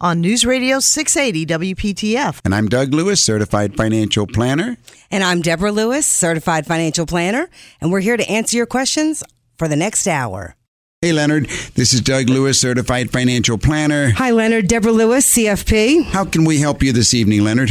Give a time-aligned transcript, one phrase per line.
[0.00, 2.40] on News Radio 680 WPTF.
[2.44, 4.76] And I'm Doug Lewis, certified financial planner.
[5.10, 7.48] And I'm Deborah Lewis, certified financial planner,
[7.80, 9.24] and we're here to answer your questions
[9.56, 10.54] for the next hour.
[11.00, 11.46] Hey, Leonard.
[11.74, 14.10] This is Doug Lewis, certified financial planner.
[14.10, 14.66] Hi, Leonard.
[14.66, 16.04] Deborah Lewis, CFP.
[16.06, 17.70] How can we help you this evening, Leonard?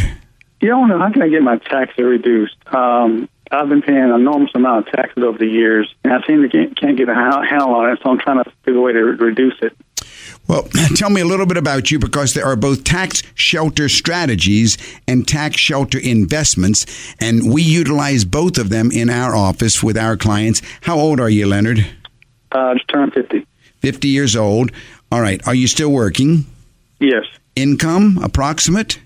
[0.62, 2.56] Yeah, I wonder how can I get my taxes reduced?
[2.74, 6.42] Um, I've been paying an enormous amount of taxes over the years, and I seem
[6.42, 8.94] to get, can't get a handle on it, so I'm trying to figure a way
[8.94, 9.76] to reduce it.
[10.48, 10.64] Well,
[10.96, 15.28] tell me a little bit about you because there are both tax shelter strategies and
[15.28, 16.86] tax shelter investments,
[17.20, 20.62] and we utilize both of them in our office with our clients.
[20.82, 21.86] How old are you, Leonard?
[22.52, 23.46] Uh, just turned 50.
[23.82, 24.72] 50 years old.
[25.12, 25.46] All right.
[25.48, 26.46] Are you still working?
[27.00, 27.26] Yes.
[27.56, 29.00] Income approximate?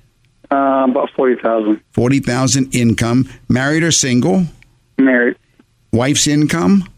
[0.52, 3.30] Uh, about 40000 40,000 income.
[3.48, 4.46] Married or single?
[4.98, 5.38] Married.
[5.94, 6.90] Wife's income?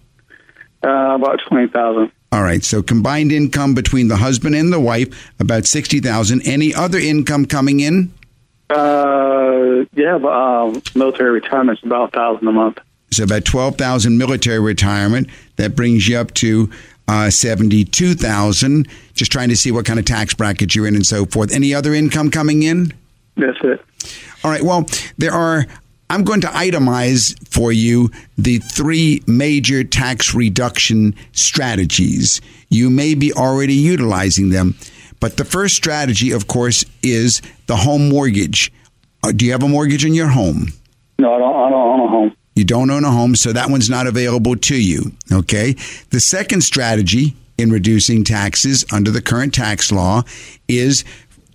[0.83, 2.64] Uh, about 20000 All right.
[2.64, 6.42] So combined income between the husband and the wife about 60,000.
[6.42, 8.12] Any other income coming in?
[8.72, 12.80] Uh, yeah, but uh, military retirement is about 1000 a month.
[13.12, 15.30] So about 12,000 military retirement.
[15.58, 16.72] That brings you up to
[17.07, 18.88] uh, 72,000.
[19.13, 21.53] Just trying to see what kind of tax bracket you're in and so forth.
[21.53, 22.94] Any other income coming in?
[23.38, 23.80] That's it.
[24.44, 24.63] All right.
[24.63, 24.88] Well,
[25.19, 25.68] there are.
[26.09, 32.41] I'm going to itemize for you the three major tax reduction strategies.
[32.69, 34.75] You may be already utilizing them,
[35.19, 38.72] but the first strategy, of course, is the home mortgage.
[39.24, 40.68] Uh, do you have a mortgage in your home?
[41.18, 42.36] No, I don't, I don't own a home.
[42.56, 45.13] You don't own a home, so that one's not available to you.
[45.31, 45.75] Okay.
[46.12, 50.24] The second strategy in reducing taxes under the current tax law
[50.68, 51.03] is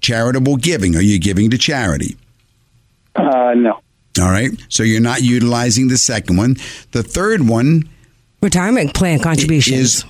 [0.00, 0.96] charitable giving.
[0.96, 2.16] Are you giving to charity?
[3.14, 3.80] Uh, no.
[4.18, 4.50] All right.
[4.68, 6.56] So you're not utilizing the second one.
[6.92, 7.88] The third one
[8.40, 9.78] Retirement plan contributions.
[9.78, 10.04] is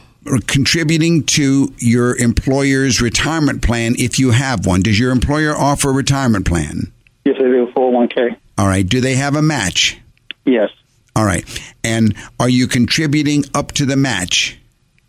[0.46, 4.82] contributing to your employer's retirement plan if you have one.
[4.82, 6.92] Does your employer offer a retirement plan?
[7.24, 7.70] Yes, they do.
[7.74, 8.36] 401k.
[8.58, 8.86] All right.
[8.86, 9.98] Do they have a match?
[10.44, 10.70] Yes.
[11.16, 11.44] All right.
[11.84, 14.58] And are you contributing up to the match?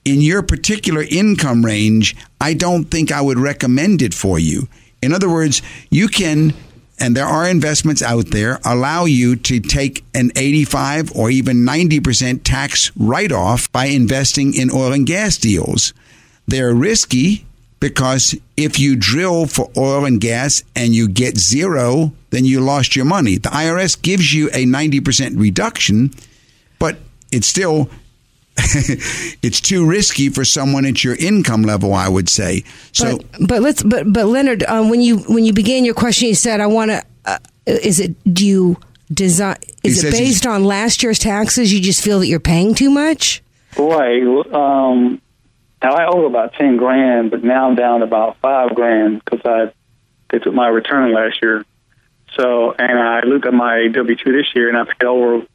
[0.04, 4.68] in your particular income range, I don't think I would recommend it for you.
[5.02, 5.60] In other words,
[5.90, 6.54] you can,
[6.98, 12.40] and there are investments out there, allow you to take an 85 or even 90%
[12.42, 15.92] tax write off by investing in oil and gas deals.
[16.46, 17.44] They're risky,
[17.80, 22.96] because if you drill for oil and gas and you get zero, then you lost
[22.96, 23.36] your money.
[23.36, 26.10] The IRS gives you a 90% reduction,
[26.78, 26.98] but
[27.30, 27.88] it's still
[29.42, 32.64] it's too risky for someone at your income level, I would say.
[32.92, 36.26] So, but, but let's but but Leonard, um, when you when you began your question,
[36.26, 38.76] you said, "I want to." Uh, is it do you
[39.12, 39.58] design?
[39.84, 41.72] Is it based on last year's taxes?
[41.72, 43.44] You just feel that you're paying too much.
[43.76, 44.24] Right.
[44.52, 45.20] Um,
[45.80, 49.72] I owe about ten grand, but now I'm down to about five grand because I
[50.30, 51.64] they took my return last year.
[52.36, 55.46] So, and I looked at my W two this year, and I paid over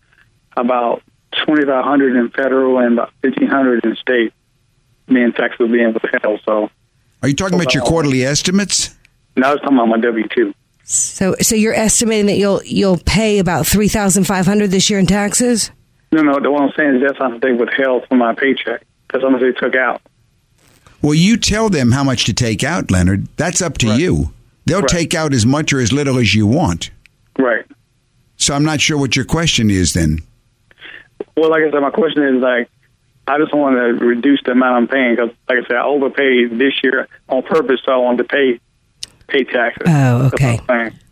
[0.55, 1.03] about
[1.43, 4.33] twenty five hundred in federal and about fifteen hundred in state.
[5.07, 6.39] Me and taxes being withheld.
[6.45, 6.69] So,
[7.21, 8.95] are you talking about your quarterly estimates?
[9.35, 10.53] No, I was talking about my W two.
[10.83, 14.99] So, so you're estimating that you'll you'll pay about three thousand five hundred this year
[14.99, 15.71] in taxes?
[16.13, 16.39] No, no.
[16.39, 19.41] The one I'm saying is that's how they withheld from my paycheck because how much
[19.41, 20.01] they took out.
[21.03, 23.27] Well, you tell them how much to take out, Leonard.
[23.35, 23.99] That's up to right.
[23.99, 24.33] you.
[24.65, 24.89] They'll right.
[24.89, 26.91] take out as much or as little as you want.
[27.37, 27.65] Right.
[28.37, 30.19] So I'm not sure what your question is then.
[31.35, 32.69] Well, like I said, my question is like,
[33.27, 36.57] I just want to reduce the amount I'm paying because, like I said, I overpaid
[36.57, 38.59] this year on purpose, so I wanted to pay
[39.27, 39.87] pay taxes.
[39.87, 40.59] Oh, okay.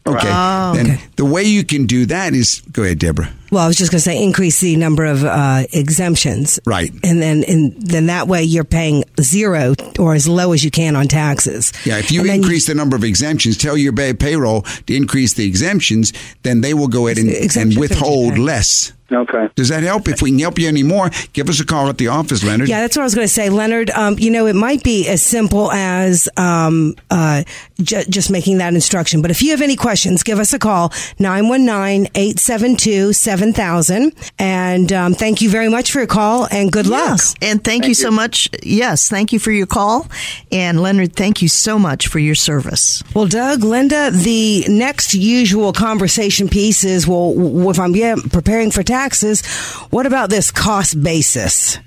[0.08, 0.30] Okay.
[0.30, 1.00] Oh, okay.
[1.22, 3.32] The way you can do that is go ahead, Deborah.
[3.52, 6.60] Well, I was just going to say increase the number of uh, exemptions.
[6.66, 6.92] Right.
[7.04, 10.96] And then and then that way you're paying zero or as low as you can
[10.96, 11.74] on taxes.
[11.86, 15.36] Yeah, if you and increase you, the number of exemptions, tell your payroll to increase
[15.36, 18.94] the exemptions, then they will go ahead and, and withhold less.
[19.12, 19.50] Okay.
[19.56, 20.08] Does that help?
[20.08, 22.70] If we can help you anymore, give us a call at the office, Leonard.
[22.70, 23.90] Yeah, that's what I was going to say, Leonard.
[23.90, 27.44] Um, you know, it might be as simple as um, uh,
[27.82, 29.22] j- just making that instruction.
[29.22, 34.14] But if you have any questions, give us a call 919 872 7000.
[34.40, 37.10] And um, thank you very much for your call and good luck.
[37.10, 37.36] Yes.
[37.42, 38.50] And thank, thank you, you so much.
[38.64, 40.08] Yes, thank you for your call.
[40.52, 43.04] And Leonard, thank you so much for your service.
[43.14, 48.84] Well, Doug, Linda, the next usual conversation piece is well, if I'm yeah, preparing for
[48.84, 49.46] taxes.
[49.90, 51.80] What about this cost basis?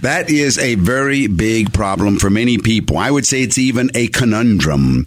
[0.00, 2.98] That is a very big problem for many people.
[2.98, 5.06] I would say it's even a conundrum.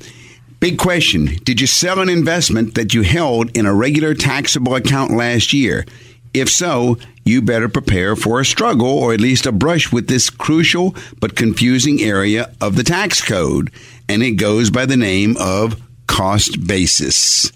[0.60, 5.12] Big question Did you sell an investment that you held in a regular taxable account
[5.12, 5.86] last year?
[6.34, 10.30] If so, you better prepare for a struggle or at least a brush with this
[10.30, 13.72] crucial but confusing area of the tax code.
[14.08, 17.52] And it goes by the name of cost basis.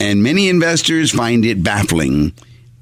[0.00, 2.32] And many investors find it baffling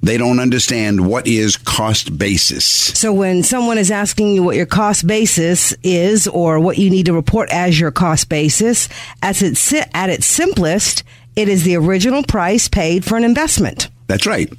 [0.03, 2.65] they don't understand what is cost basis.
[2.65, 7.07] So when someone is asking you what your cost basis is or what you need
[7.07, 8.89] to report as your cost basis,
[9.23, 11.05] as it's at its simplest,
[11.37, 13.89] it is the original price paid for an investment.
[14.09, 14.53] That's right.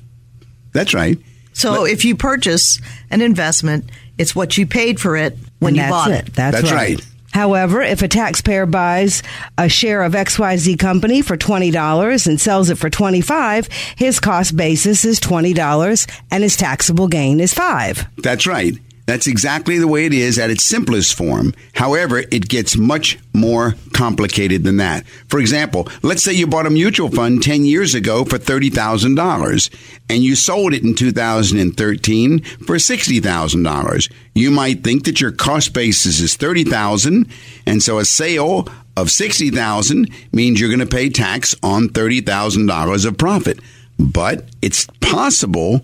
[0.72, 1.18] That's right.
[1.52, 2.80] So but, if you purchase
[3.12, 6.28] an investment, it's what you paid for it when you bought it.
[6.28, 6.34] it.
[6.34, 7.00] That's, that's right.
[7.00, 7.08] right.
[7.34, 9.24] However, if a taxpayer buys
[9.58, 15.04] a share of XYZ company for $20 and sells it for 25, his cost basis
[15.04, 18.06] is $20 and his taxable gain is 5.
[18.18, 18.74] That's right.
[19.06, 21.54] That's exactly the way it is at its simplest form.
[21.74, 25.06] However, it gets much more complicated than that.
[25.28, 29.70] For example, let's say you bought a mutual fund 10 years ago for $30,000
[30.10, 34.12] and you sold it in 2013 for $60,000.
[34.36, 37.28] You might think that your cost basis is 30,000
[37.66, 43.18] and so a sale of 60,000 means you're going to pay tax on $30,000 of
[43.18, 43.60] profit.
[44.00, 45.84] But it's possible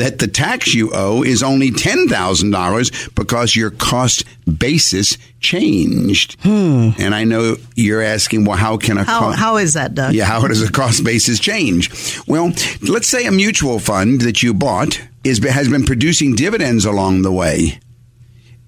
[0.00, 4.24] that the tax you owe is only $10,000 because your cost
[4.58, 6.40] basis changed.
[6.42, 6.90] Hmm.
[6.98, 10.14] And I know you're asking, well, how can a how, co- how is that, Doug?
[10.14, 12.18] Yeah, how does a cost basis change?
[12.26, 12.52] Well,
[12.82, 17.32] let's say a mutual fund that you bought is has been producing dividends along the
[17.32, 17.78] way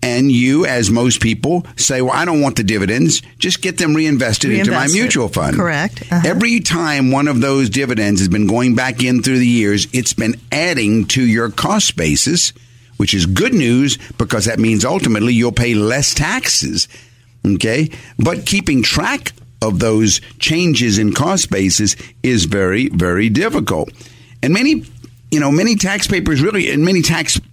[0.02, 3.94] and you, as most people, say, Well, I don't want the dividends, just get them
[3.94, 5.56] reinvested Reinvest into my mutual fund.
[5.56, 6.02] Correct.
[6.02, 6.28] Uh-huh.
[6.28, 10.12] Every time one of those dividends has been going back in through the years, it's
[10.12, 12.52] been adding to your cost basis,
[12.96, 16.88] which is good news because that means ultimately you'll pay less taxes.
[17.46, 17.90] Okay.
[18.18, 19.32] But keeping track
[19.62, 21.94] of those changes in cost basis
[22.24, 23.90] is very, very difficult.
[24.42, 24.84] And many
[25.32, 27.00] you know, many taxpayers really, and many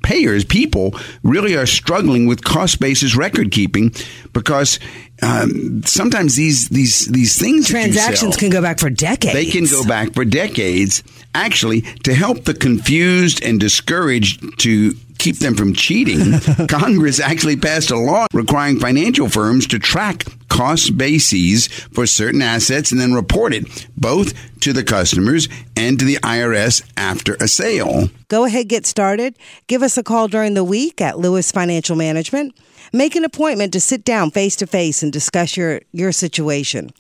[0.09, 3.93] taxpayers, people really are struggling with cost basis record keeping
[4.33, 4.79] because
[5.21, 9.33] um, sometimes these these these things transactions sell, can go back for decades.
[9.33, 11.03] They can go back for decades.
[11.35, 17.91] Actually, to help the confused and discouraged to keep them from cheating, Congress actually passed
[17.91, 23.53] a law requiring financial firms to track cost bases for certain assets and then report
[23.53, 28.09] it both to the customers and to the IRS after a sale.
[28.27, 29.37] Go ahead, get started.
[29.67, 32.55] Give us a call during the week at Lewis Financial Management.
[32.91, 36.91] Make an appointment to sit down face to face and discuss your, your situation.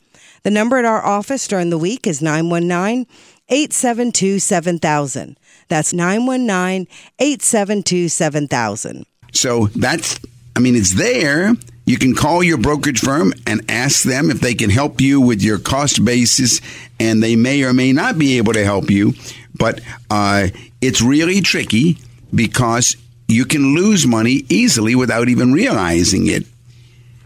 [0.43, 3.07] The number at our office during the week is 919
[3.49, 5.37] 872 7000.
[5.67, 6.87] That's 919
[7.19, 9.05] 872 7000.
[9.31, 10.19] So that's,
[10.55, 11.53] I mean, it's there.
[11.85, 15.41] You can call your brokerage firm and ask them if they can help you with
[15.41, 16.61] your cost basis,
[16.99, 19.13] and they may or may not be able to help you.
[19.57, 20.49] But uh,
[20.81, 21.97] it's really tricky
[22.33, 22.95] because
[23.27, 26.45] you can lose money easily without even realizing it.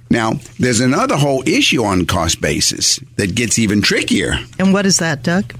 [0.09, 4.35] Now, there's another whole issue on cost basis that gets even trickier.
[4.59, 5.53] And what is that, Doug?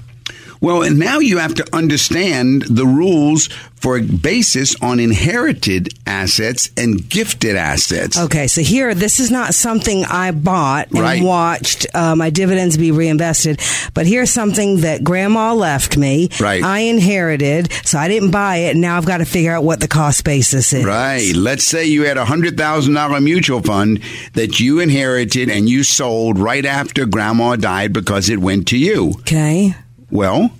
[0.64, 7.06] Well, and now you have to understand the rules for basis on inherited assets and
[7.06, 8.18] gifted assets.
[8.18, 11.22] Okay, so here, this is not something I bought and Right.
[11.22, 13.60] watched uh, my dividends be reinvested,
[13.92, 16.30] but here's something that grandma left me.
[16.40, 16.64] Right.
[16.64, 19.80] I inherited, so I didn't buy it, and now I've got to figure out what
[19.80, 20.82] the cost basis is.
[20.82, 21.34] Right.
[21.36, 24.00] Let's say you had a hundred thousand dollar mutual fund
[24.32, 29.10] that you inherited and you sold right after grandma died because it went to you.
[29.20, 29.74] Okay.
[30.14, 30.52] Well,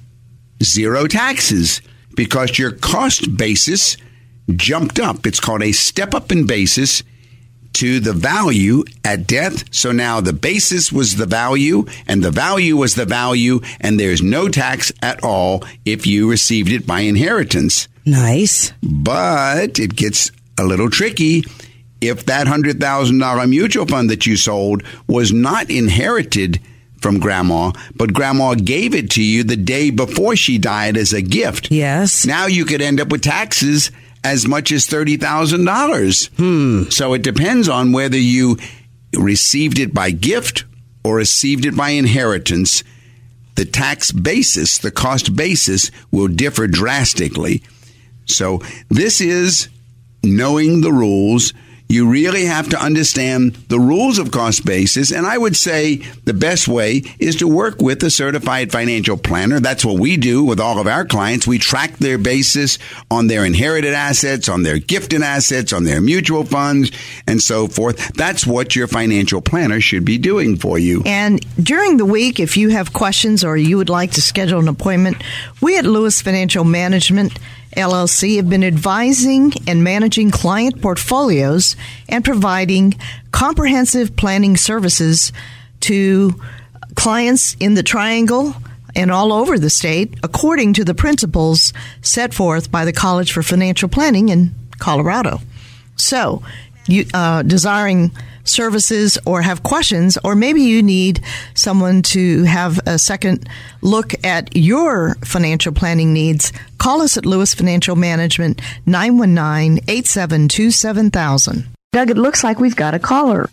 [0.64, 1.80] zero taxes
[2.16, 3.96] because your cost basis
[4.50, 5.28] jumped up.
[5.28, 7.04] It's called a step up in basis
[7.74, 9.72] to the value at death.
[9.72, 14.22] So now the basis was the value and the value was the value and there's
[14.22, 17.86] no tax at all if you received it by inheritance.
[18.04, 18.72] Nice.
[18.82, 21.44] But it gets a little tricky
[22.00, 26.60] if that $100,000 mutual fund that you sold was not inherited
[27.04, 31.20] from grandma, but grandma gave it to you the day before she died as a
[31.20, 31.70] gift.
[31.70, 32.24] Yes.
[32.24, 33.90] Now you could end up with taxes
[34.24, 36.30] as much as $30,000.
[36.38, 36.88] Hmm.
[36.88, 38.56] So it depends on whether you
[39.14, 40.64] received it by gift
[41.04, 42.82] or received it by inheritance.
[43.56, 47.62] The tax basis, the cost basis will differ drastically.
[48.24, 49.68] So this is
[50.22, 51.52] knowing the rules.
[51.94, 55.12] You really have to understand the rules of cost basis.
[55.12, 59.60] And I would say the best way is to work with a certified financial planner.
[59.60, 61.46] That's what we do with all of our clients.
[61.46, 62.80] We track their basis
[63.12, 66.90] on their inherited assets, on their gifted assets, on their mutual funds,
[67.28, 68.12] and so forth.
[68.14, 71.00] That's what your financial planner should be doing for you.
[71.06, 74.66] And during the week, if you have questions or you would like to schedule an
[74.66, 75.22] appointment,
[75.60, 77.38] we at Lewis Financial Management
[77.76, 81.76] LLC have been advising and managing client portfolios
[82.08, 82.94] and providing
[83.32, 85.32] comprehensive planning services
[85.80, 86.40] to
[86.94, 88.54] clients in the Triangle
[88.94, 93.42] and all over the state according to the principles set forth by the College for
[93.42, 95.40] Financial Planning in Colorado.
[95.96, 96.42] So,
[96.86, 98.12] you uh, desiring
[98.44, 101.22] services or have questions, or maybe you need
[101.54, 103.48] someone to have a second
[103.80, 106.52] look at your financial planning needs,
[106.84, 111.66] call us at Lewis Financial Management 919 872 7000.
[111.92, 113.48] Doug, it looks like we've got a caller.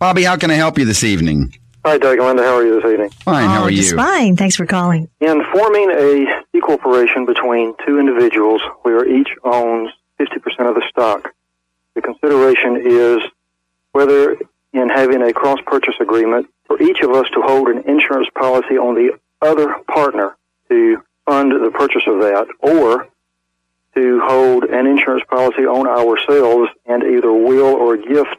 [0.00, 1.54] Bobby, how can I help you this evening?
[1.84, 2.42] Hi, Doug and Linda.
[2.42, 3.10] How are you this evening?
[3.10, 3.96] Fine, how oh, are just you?
[3.96, 4.34] fine.
[4.34, 5.08] Thanks for calling.
[5.20, 11.32] In forming a C corporation between two individuals where each owns 50% of the stock,
[11.94, 13.20] the consideration is
[13.92, 14.36] whether
[14.72, 18.76] in having a cross purchase agreement for each of us to hold an insurance policy
[18.76, 20.36] on the other partner
[20.68, 23.08] to fund the purchase of that, or
[23.94, 28.36] to hold an insurance policy on ourselves and either will or gift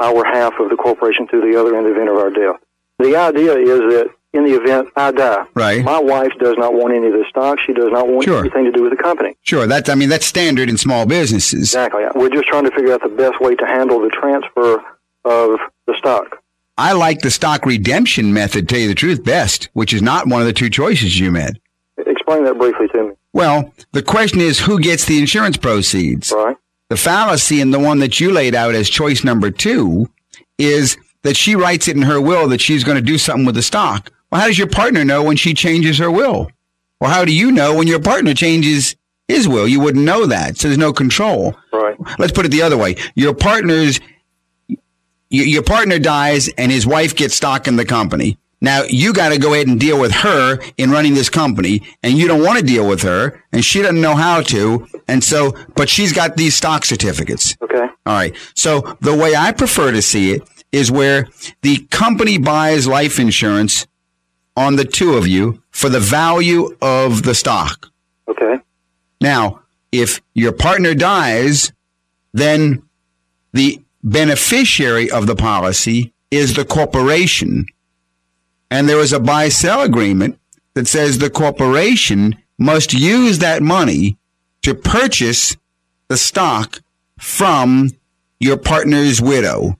[0.00, 2.56] our half of the corporation to the other in the event of our death.
[2.98, 5.82] The idea is that in the event I die, Right.
[5.84, 7.58] my wife does not want any of the stock.
[7.66, 8.40] She does not want Sure.
[8.40, 9.36] anything to do with the company.
[9.42, 11.74] Sure, that's I mean that's standard in small businesses.
[11.74, 12.04] Exactly.
[12.14, 14.82] We're just trying to figure out the best way to handle the transfer
[15.24, 16.38] of the stock.
[16.76, 20.40] I like the stock redemption method, tell you the truth, best, which is not one
[20.40, 21.58] of the two choices you made.
[22.06, 23.14] Explain that briefly to me.
[23.32, 26.32] Well, the question is who gets the insurance proceeds?
[26.32, 26.56] Right?
[26.88, 30.08] The fallacy in the one that you laid out as choice number two
[30.56, 33.54] is that she writes it in her will that she's going to do something with
[33.54, 34.10] the stock.
[34.30, 36.50] Well, how does your partner know when she changes her will?
[37.00, 38.96] Or how do you know when your partner changes
[39.28, 39.68] his will?
[39.68, 40.56] You wouldn't know that.
[40.56, 41.54] So there's no control.
[41.72, 41.96] Right.
[42.18, 42.96] Let's put it the other way.
[43.14, 44.00] Your partner's
[45.30, 48.38] your, your partner dies and his wife gets stock in the company.
[48.60, 52.18] Now you got to go ahead and deal with her in running this company and
[52.18, 54.86] you don't want to deal with her and she doesn't know how to.
[55.06, 57.56] And so, but she's got these stock certificates.
[57.62, 57.86] Okay.
[58.06, 58.34] All right.
[58.54, 61.28] So the way I prefer to see it is where
[61.62, 63.86] the company buys life insurance
[64.56, 67.90] on the two of you for the value of the stock.
[68.28, 68.60] Okay.
[69.20, 69.62] Now,
[69.92, 71.72] if your partner dies,
[72.32, 72.82] then
[73.52, 77.66] the beneficiary of the policy is the corporation.
[78.70, 80.38] And there is a buy sell agreement
[80.74, 84.18] that says the corporation must use that money
[84.62, 85.56] to purchase
[86.08, 86.80] the stock
[87.18, 87.90] from
[88.40, 89.78] your partner's widow,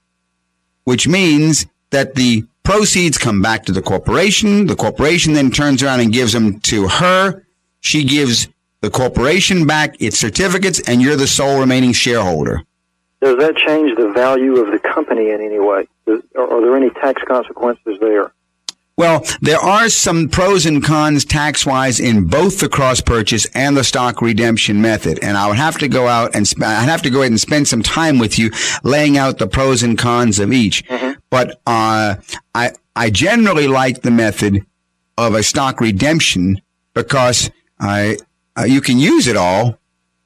[0.84, 4.66] which means that the proceeds come back to the corporation.
[4.66, 7.46] The corporation then turns around and gives them to her.
[7.80, 8.48] She gives
[8.80, 12.62] the corporation back its certificates, and you're the sole remaining shareholder.
[13.20, 15.88] Does that change the value of the company in any way?
[16.06, 18.32] Are there any tax consequences there?
[18.98, 23.76] Well, there are some pros and cons tax wise in both the cross purchase and
[23.76, 25.20] the stock redemption method.
[25.22, 27.40] And I would have to go out and sp- I'd have to go ahead and
[27.40, 28.50] spend some time with you
[28.82, 30.82] laying out the pros and cons of each.
[31.30, 32.16] But, uh,
[32.56, 34.66] I, I generally like the method
[35.16, 36.60] of a stock redemption
[36.92, 38.16] because I,
[38.58, 39.78] uh, you can use it all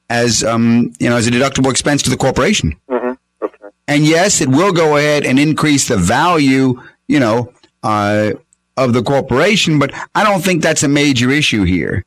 [0.09, 2.75] as, um, you know, as a deductible expense to the corporation.
[2.89, 3.67] Okay.
[3.87, 7.53] And yes, it will go ahead and increase the value, you know,
[7.83, 8.31] uh,
[8.77, 12.03] of the corporation, but I don't think that's a major issue here.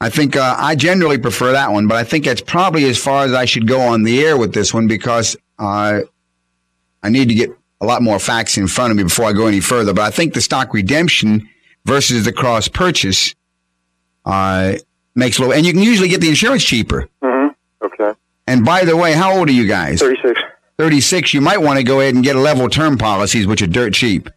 [0.00, 3.24] I think uh, I generally prefer that one, but I think that's probably as far
[3.24, 6.00] as I should go on the air with this one because uh,
[7.02, 9.46] I need to get a lot more facts in front of me before I go
[9.46, 9.92] any further.
[9.92, 11.48] But I think the stock redemption
[11.84, 13.34] versus the cross purchase
[14.24, 14.74] uh,
[15.16, 17.08] makes a little, and you can usually get the insurance cheaper.
[17.22, 17.86] Mm-hmm.
[17.86, 18.18] Okay.
[18.46, 20.00] And by the way, how old are you guys?
[20.00, 20.40] 36.
[20.78, 21.34] 36.
[21.34, 23.94] You might want to go ahead and get a level term policies, which are dirt
[23.94, 24.30] cheap.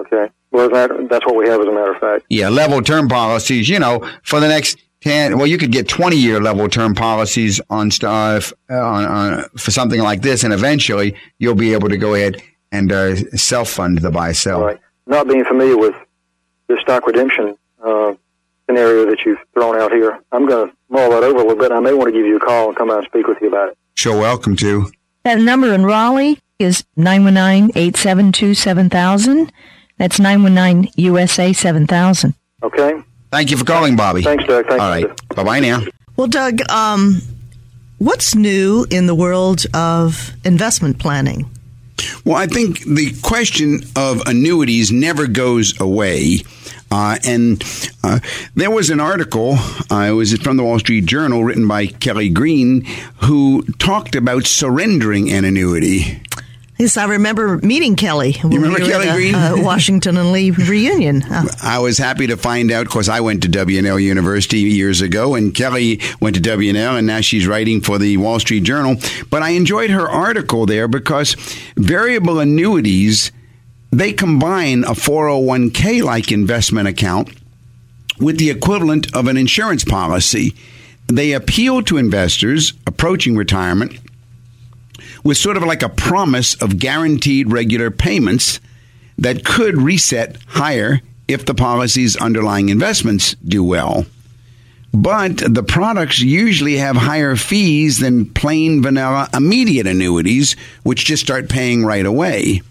[0.00, 0.30] Okay.
[0.50, 2.24] Well, that, that's what we have, as a matter of fact.
[2.28, 6.16] Yeah, level term policies, you know, for the next 10, well, you could get 20
[6.16, 10.42] year level term policies on stuff, uh, on, on, for something like this.
[10.42, 12.42] And eventually you'll be able to go ahead
[12.72, 14.60] and uh, self fund the buy sell.
[14.60, 14.80] All right.
[15.06, 15.94] Not being familiar with
[16.68, 18.14] the stock redemption uh,
[18.66, 21.70] scenario that you've thrown out here, I'm going to mull that over a little bit.
[21.72, 23.48] I may want to give you a call and come out and speak with you
[23.48, 23.78] about it.
[23.94, 24.90] Sure, welcome to.
[25.24, 29.50] That number in Raleigh is 919-872-7000.
[30.00, 32.32] That's 919 USA 7000.
[32.62, 33.02] Okay.
[33.30, 34.22] Thank you for calling, Bobby.
[34.22, 34.64] Thanks, Doug.
[34.66, 34.82] Thanks.
[34.82, 35.28] All right.
[35.36, 35.82] Bye bye now.
[36.16, 37.20] Well, Doug, um,
[37.98, 41.50] what's new in the world of investment planning?
[42.24, 46.38] Well, I think the question of annuities never goes away.
[46.90, 47.62] Uh, and
[48.02, 48.20] uh,
[48.54, 49.56] there was an article,
[49.90, 52.86] uh, it was from the Wall Street Journal, written by Kelly Greene,
[53.24, 56.22] who talked about surrendering an annuity.
[56.80, 58.32] Yes, I remember meeting Kelly.
[58.40, 59.34] when remember we Kelly the, Greene?
[59.34, 61.22] Uh, Washington and Lee reunion.
[61.24, 65.34] Uh, I was happy to find out, because I went to W&L University years ago,
[65.34, 68.96] and Kelly went to W&L, and now she's writing for the Wall Street Journal.
[69.28, 71.34] But I enjoyed her article there because
[71.76, 73.30] variable annuities,
[73.90, 77.28] they combine a 401k like investment account
[78.18, 80.54] with the equivalent of an insurance policy.
[81.08, 83.98] They appeal to investors approaching retirement
[85.24, 88.60] with sort of like a promise of guaranteed regular payments
[89.18, 94.06] that could reset higher if the policy's underlying investments do well.
[94.92, 101.48] But the products usually have higher fees than plain vanilla immediate annuities, which just start
[101.48, 102.62] paying right away.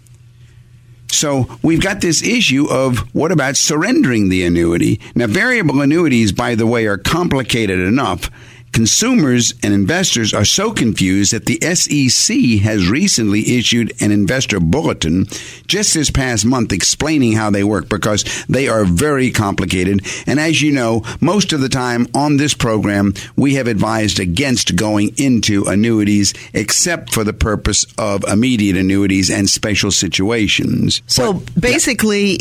[1.10, 5.00] So we've got this issue of what about surrendering the annuity?
[5.14, 8.30] Now, variable annuities, by the way, are complicated enough.
[8.72, 15.26] Consumers and investors are so confused that the SEC has recently issued an investor bulletin
[15.66, 20.00] just this past month explaining how they work because they are very complicated.
[20.26, 24.76] And as you know, most of the time on this program, we have advised against
[24.76, 31.02] going into annuities except for the purpose of immediate annuities and special situations.
[31.06, 32.38] so basically,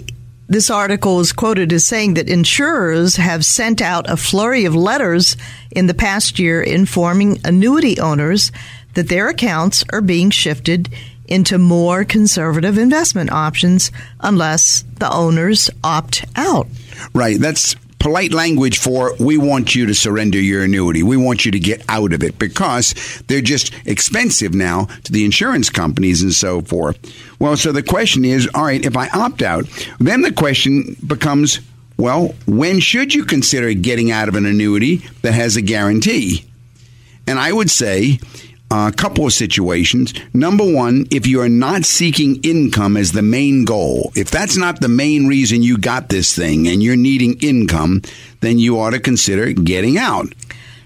[0.49, 5.37] this article is quoted as saying that insurers have sent out a flurry of letters
[5.69, 8.51] in the past year informing annuity owners
[8.95, 10.89] that their accounts are being shifted
[11.27, 16.67] into more conservative investment options unless the owners opt out.
[17.13, 17.39] Right.
[17.39, 21.03] That's polite language for we want you to surrender your annuity.
[21.03, 22.93] We want you to get out of it because
[23.27, 26.97] they're just expensive now to the insurance companies and so forth.
[27.39, 29.65] Well, so the question is all right, if I opt out,
[29.99, 31.59] then the question becomes
[31.97, 36.45] well, when should you consider getting out of an annuity that has a guarantee?
[37.27, 38.19] And I would say
[38.71, 40.13] a couple of situations.
[40.33, 44.79] Number one, if you are not seeking income as the main goal, if that's not
[44.79, 48.01] the main reason you got this thing and you're needing income,
[48.41, 50.27] then you ought to consider getting out.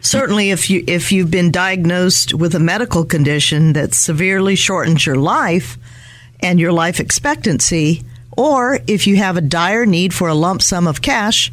[0.01, 5.15] Certainly, if you if you've been diagnosed with a medical condition that severely shortens your
[5.15, 5.77] life
[6.41, 8.03] and your life expectancy,
[8.35, 11.51] or if you have a dire need for a lump sum of cash,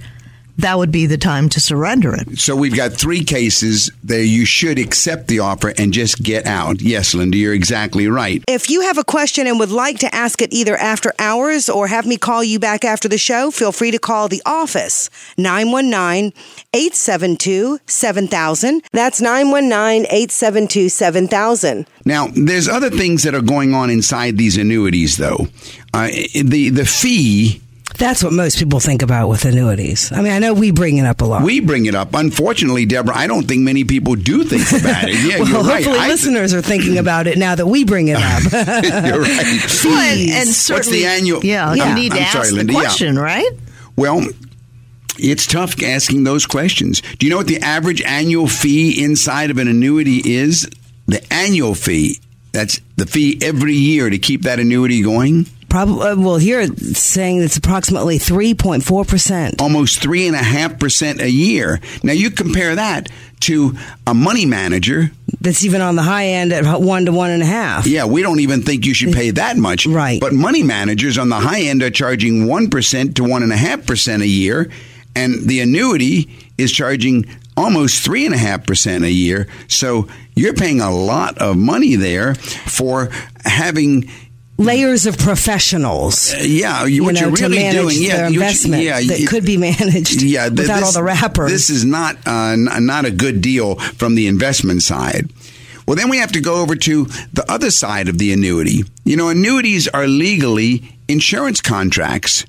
[0.61, 2.39] that would be the time to surrender it.
[2.39, 4.23] So we've got three cases there.
[4.23, 6.81] You should accept the offer and just get out.
[6.81, 8.43] Yes, Linda, you're exactly right.
[8.49, 11.87] If you have a question and would like to ask it either after hours or
[11.89, 16.33] have me call you back after the show, feel free to call the office 919
[16.73, 18.83] 872 7000.
[18.93, 21.87] That's 919 872 7000.
[22.05, 25.47] Now, there's other things that are going on inside these annuities, though.
[25.93, 27.61] Uh, the the fee.
[28.01, 30.11] That's what most people think about with annuities.
[30.11, 31.43] I mean, I know we bring it up a lot.
[31.45, 32.15] We bring it up.
[32.15, 35.15] Unfortunately, Deborah, I don't think many people do think about it.
[35.23, 35.85] Yeah, well, you're right.
[35.85, 38.43] hopefully, I- listeners are thinking about it now that we bring it up.
[39.05, 39.77] you're right.
[39.85, 41.45] Well, and, and What's certainly, the annual?
[41.45, 41.89] Yeah, Yeah.
[41.91, 42.73] you need to I'm ask sorry, the Linda.
[42.73, 42.81] Yeah.
[42.81, 43.51] question, right?
[43.97, 44.27] Well,
[45.19, 47.03] it's tough asking those questions.
[47.19, 50.69] Do you know what the average annual fee inside of an annuity is?
[51.07, 52.19] The annual fee.
[52.53, 55.47] That's the fee every year to keep that annuity going.
[55.71, 56.07] Probably.
[56.09, 59.61] uh, Well, here it's saying it's approximately three point four percent.
[59.63, 61.81] Almost three and a half percent a year.
[62.03, 63.09] Now you compare that
[63.41, 63.75] to
[64.07, 65.11] a money manager.
[65.41, 67.87] That's even on the high end at one to one and a half.
[67.87, 69.87] Yeah, we don't even think you should pay that much.
[69.87, 70.21] Right.
[70.21, 73.57] But money managers on the high end are charging one percent to one and a
[73.57, 74.71] half percent a year,
[75.17, 76.29] and the annuity
[76.59, 77.25] is charging
[77.57, 79.47] almost three and a half percent a year.
[79.69, 83.11] So you're paying a lot of money there for
[83.45, 84.11] having
[84.61, 86.35] Layers of professionals.
[86.41, 89.27] yeah, you, You what know, you're to really doing, yeah, their investment yeah, that you-
[89.27, 91.51] could be managed yeah, th- without this- all the wrappers.
[91.51, 95.31] This is not uh, n- not a good deal from the investment side.
[95.87, 98.85] Well, then we have to go over to the other side of the annuity.
[99.05, 102.45] You know, annuities are legally insurance contracts,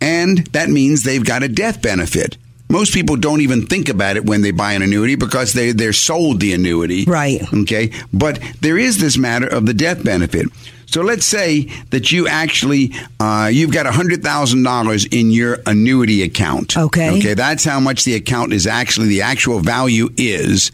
[0.00, 2.36] and that means they've got a death benefit.
[2.68, 5.92] Most people don't even think about it when they buy an annuity because they they're
[5.92, 7.04] sold the annuity.
[7.04, 7.42] Right.
[7.52, 7.92] Okay.
[8.12, 10.46] But there is this matter of the death benefit.
[10.92, 16.22] So let's say that you actually uh, you've got hundred thousand dollars in your annuity
[16.22, 16.76] account.
[16.76, 17.18] Okay.
[17.18, 17.32] Okay.
[17.32, 20.70] That's how much the account is actually the actual value is,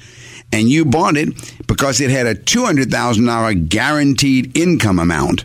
[0.52, 1.28] and you bought it
[1.68, 5.44] because it had a two hundred thousand dollar guaranteed income amount.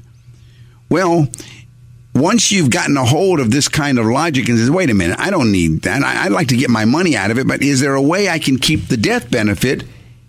[0.90, 1.28] Well,
[2.16, 5.20] once you've gotten a hold of this kind of logic and says, wait a minute,
[5.20, 6.02] I don't need that.
[6.02, 8.28] I, I'd like to get my money out of it, but is there a way
[8.28, 9.84] I can keep the death benefit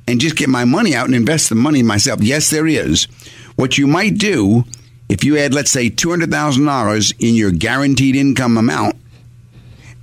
[0.06, 2.22] and just get my money out and invest the money myself?
[2.22, 3.08] Yes, there is.
[3.56, 4.64] What you might do
[5.08, 8.96] if you had, let's say, $200,000 in your guaranteed income amount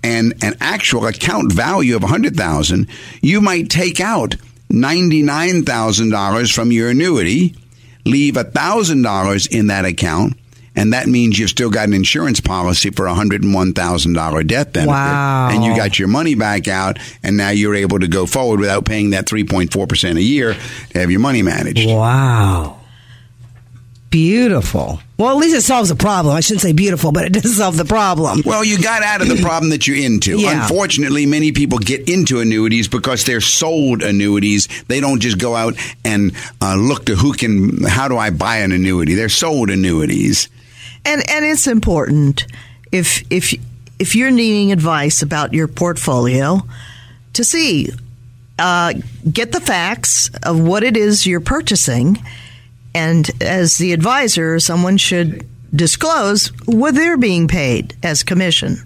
[0.03, 2.87] and an actual account value of 100000
[3.21, 4.35] you might take out
[4.71, 7.55] $99,000 from your annuity,
[8.05, 10.37] leave $1,000 in that account,
[10.75, 14.89] and that means you've still got an insurance policy for a $101,000 death benefit.
[14.89, 15.49] Wow.
[15.51, 18.85] And you got your money back out, and now you're able to go forward without
[18.85, 20.55] paying that 3.4% a year
[20.91, 21.89] to have your money managed.
[21.89, 22.80] Wow.
[24.11, 24.99] Beautiful.
[25.17, 26.35] Well, at least it solves a problem.
[26.35, 28.43] I shouldn't say beautiful, but it does solve the problem.
[28.45, 30.37] Well, you got out of the problem that you're into.
[30.37, 30.61] Yeah.
[30.61, 34.67] Unfortunately, many people get into annuities because they're sold annuities.
[34.83, 38.57] They don't just go out and uh, look to who can, how do I buy
[38.57, 39.15] an annuity?
[39.15, 40.49] They're sold annuities.
[41.05, 42.45] And and it's important
[42.91, 43.55] if if
[43.97, 46.61] if you're needing advice about your portfolio
[47.33, 47.89] to see
[48.59, 48.93] uh,
[49.31, 52.17] get the facts of what it is you're purchasing,
[52.93, 58.77] and as the advisor, someone should disclose what they're being paid as commission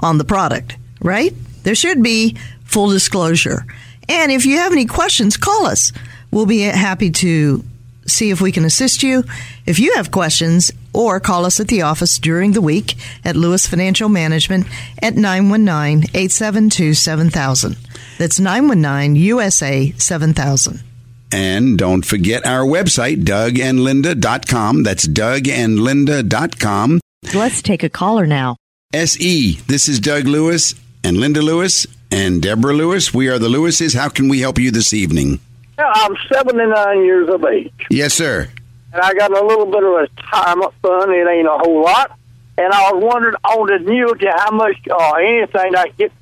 [0.00, 0.76] on the product.
[1.00, 1.34] Right?
[1.62, 3.64] There should be full disclosure.
[4.08, 5.92] And if you have any questions, call us.
[6.30, 7.64] We'll be happy to
[8.06, 9.24] see if we can assist you.
[9.64, 13.66] If you have questions, or call us at the office during the week at Lewis
[13.66, 14.66] Financial Management
[15.02, 17.76] at 919 872 7000.
[18.18, 20.85] That's 919 USA 7000.
[21.32, 24.82] And don't forget our website, dougandlinda.com.
[24.84, 27.00] That's dougandlinda.com.
[27.34, 28.56] Let's take a caller now.
[28.94, 33.12] SE, this is Doug Lewis and Linda Lewis and Deborah Lewis.
[33.12, 33.94] We are the Lewises.
[33.94, 35.40] How can we help you this evening?
[35.76, 38.48] Now, I'm 79 years of age, Yes, sir.
[38.92, 41.12] and I got a little bit of a retirement fund.
[41.12, 42.16] It ain't a whole lot.
[42.56, 46.12] And I was wondering on the annuity, how much, or anything I get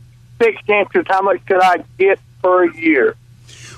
[0.41, 3.15] fixed interest, how much could I get per year?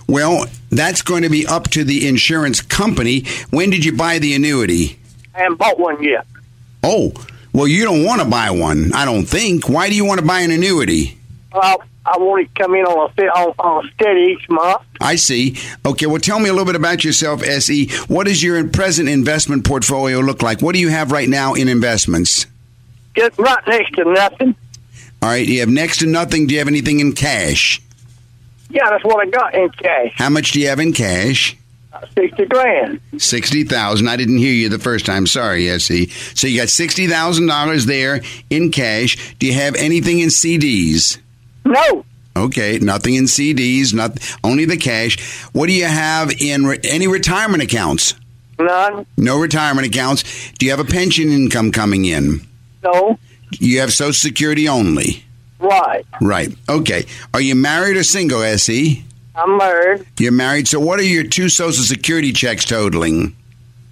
[0.09, 3.25] Well, that's going to be up to the insurance company.
[3.51, 4.99] When did you buy the annuity?
[5.35, 6.27] I haven't bought one yet.
[6.83, 7.13] Oh,
[7.53, 9.69] well, you don't want to buy one, I don't think.
[9.69, 11.19] Why do you want to buy an annuity?
[11.53, 14.83] Well, I want it to come in on a, on, on a steady each month.
[15.01, 15.57] I see.
[15.85, 17.89] Okay, well, tell me a little bit about yourself, SE.
[18.07, 20.63] What does your present investment portfolio look like?
[20.63, 22.47] What do you have right now in investments?
[23.17, 24.55] Just right next to nothing.
[25.23, 26.47] All right, you have next to nothing.
[26.47, 27.81] Do you have anything in cash?
[28.71, 30.13] Yeah, that's what I got in cash.
[30.17, 31.57] How much do you have in cash?
[31.93, 33.01] Uh, sixty grand.
[33.19, 34.09] Sixty thousand.
[34.09, 35.27] I didn't hear you the first time.
[35.27, 36.09] Sorry, SE.
[36.35, 39.35] So you got sixty thousand dollars there in cash.
[39.39, 41.19] Do you have anything in CDs?
[41.65, 42.05] No,
[42.37, 45.17] Okay, nothing in CDs, not only the cash.
[45.53, 48.15] What do you have in re- any retirement accounts?
[48.59, 49.07] none.
[49.17, 50.53] No retirement accounts.
[50.59, 52.41] Do you have a pension income coming in?
[52.83, 53.19] No.
[53.59, 55.25] You have Social Security only.
[55.59, 56.05] Right.
[56.21, 56.57] Right.
[56.69, 57.07] Okay.
[57.33, 59.05] Are you married or single, SE?
[59.35, 60.07] I'm married.
[60.19, 60.69] You're married.
[60.69, 63.37] So what are your two Social Security checks totaling?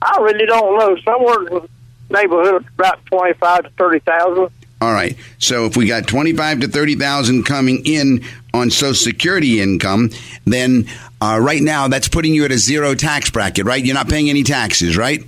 [0.02, 0.96] I really don't know.
[1.04, 1.68] Somewhere in the
[2.10, 4.50] neighborhood of about twenty-five to thirty thousand.
[4.80, 5.16] All right.
[5.38, 10.10] So if we got twenty-five to thirty thousand coming in on Social Security income,
[10.44, 10.86] then
[11.20, 13.84] uh, right now that's putting you at a zero tax bracket, right?
[13.84, 15.24] You're not paying any taxes, right?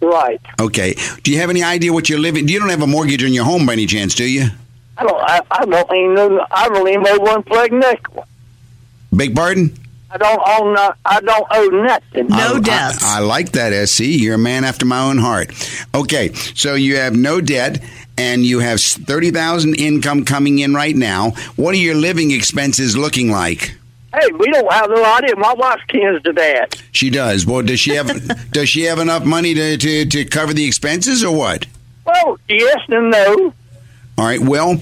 [0.00, 0.40] Right.
[0.58, 0.94] Okay.
[1.22, 2.48] Do you have any idea what you're living?
[2.48, 4.46] You don't have a mortgage on your home by any chance, do you?
[5.00, 5.22] I don't.
[5.22, 6.46] I, I don't even know.
[6.50, 8.26] I don't even know one plug nickel.
[9.16, 9.74] Big pardon?
[10.10, 10.76] I don't own.
[10.76, 12.26] Uh, I don't owe nothing.
[12.28, 13.02] No I, debts.
[13.02, 14.00] I, I like that, SC.
[14.00, 15.52] You're a man after my own heart.
[15.94, 17.82] Okay, so you have no debt
[18.18, 21.30] and you have 30,000 income coming in right now.
[21.56, 23.76] What are your living expenses looking like?
[24.12, 25.36] Hey, we don't have no idea.
[25.36, 26.82] My wife tends to that.
[26.92, 27.46] She does.
[27.46, 31.24] Well, does she have does she have enough money to, to, to cover the expenses
[31.24, 31.66] or what?
[32.04, 33.54] Well, yes and no.
[34.20, 34.38] All right.
[34.38, 34.72] Well,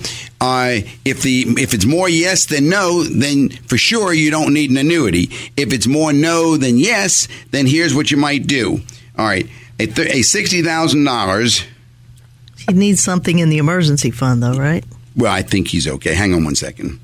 [0.40, 4.72] uh, if the if it's more yes than no, then for sure you don't need
[4.72, 5.30] an annuity.
[5.56, 8.80] If it's more no than yes, then here's what you might do.
[9.16, 9.48] All right,
[9.78, 11.62] a, th- a sixty thousand dollars.
[12.66, 14.84] He needs something in the emergency fund, though, right?
[15.14, 16.14] Well, I think he's okay.
[16.14, 16.98] Hang on one second.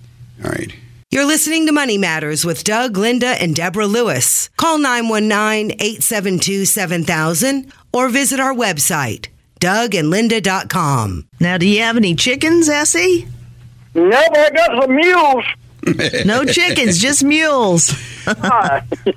[0.44, 0.74] All right.
[1.12, 4.50] You're listening to Money Matters with Doug, Linda, and Deborah Lewis.
[4.56, 9.28] Call 919 872 7000 or visit our website,
[9.64, 11.26] dougandlinda.com.
[11.40, 13.26] Now, do you have any chickens, Essie?
[13.94, 15.44] No, but I got some mules.
[16.24, 17.92] No chickens, just mules.
[18.26, 18.34] All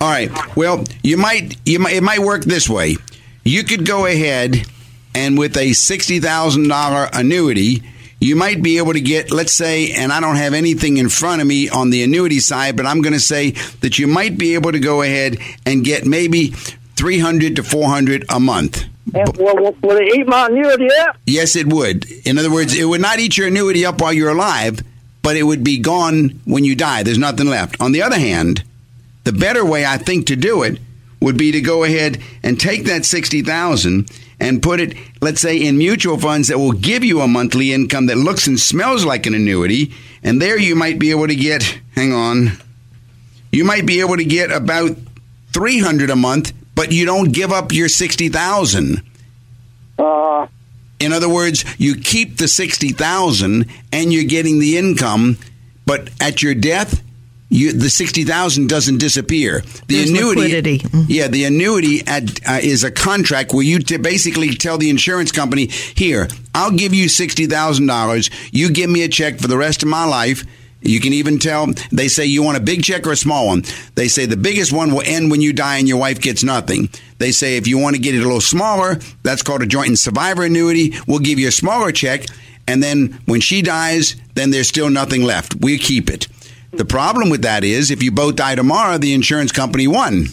[0.01, 0.29] right.
[0.57, 2.97] Well, you might you might it might work this way.
[3.45, 4.67] You could go ahead
[5.15, 7.83] and with a sixty thousand dollar annuity,
[8.19, 11.39] you might be able to get, let's say, and I don't have anything in front
[11.41, 14.55] of me on the annuity side, but I'm going to say that you might be
[14.55, 16.47] able to go ahead and get maybe
[16.97, 18.83] three hundred to four hundred a month.
[19.13, 21.17] And, well, will, will it eat my annuity up?
[21.25, 22.05] Yes, it would.
[22.25, 24.81] In other words, it would not eat your annuity up while you're alive,
[25.21, 27.03] but it would be gone when you die.
[27.03, 27.79] There's nothing left.
[27.79, 28.63] On the other hand,
[29.23, 30.79] the better way I think to do it
[31.19, 35.77] would be to go ahead and take that 60,000 and put it let's say in
[35.77, 39.33] mutual funds that will give you a monthly income that looks and smells like an
[39.33, 39.91] annuity
[40.23, 42.51] and there you might be able to get hang on
[43.51, 44.95] you might be able to get about
[45.53, 49.01] 300 a month but you don't give up your 60,000
[49.99, 50.47] Uh,
[50.99, 55.37] in other words, you keep the sixty thousand and you're getting the income,
[55.85, 57.01] but at your death,
[57.49, 59.61] you, the sixty thousand doesn't disappear.
[59.87, 60.79] The There's annuity, liquidity.
[60.79, 61.05] Mhm.
[61.07, 65.31] yeah, the annuity at, uh, is a contract where you t- basically tell the insurance
[65.31, 68.29] company, "Here, I'll give you sixty thousand dollars.
[68.51, 70.45] You give me a check for the rest of my life."
[70.81, 73.63] You can even tell they say you want a big check or a small one.
[73.95, 76.89] They say the biggest one will end when you die and your wife gets nothing.
[77.17, 79.87] They say if you want to get it a little smaller, that's called a joint
[79.87, 80.93] and survivor annuity.
[81.07, 82.25] We'll give you a smaller check,
[82.67, 85.55] and then when she dies, then there's still nothing left.
[85.55, 86.27] We keep it.
[86.71, 90.27] The problem with that is if you both die tomorrow, the insurance company won.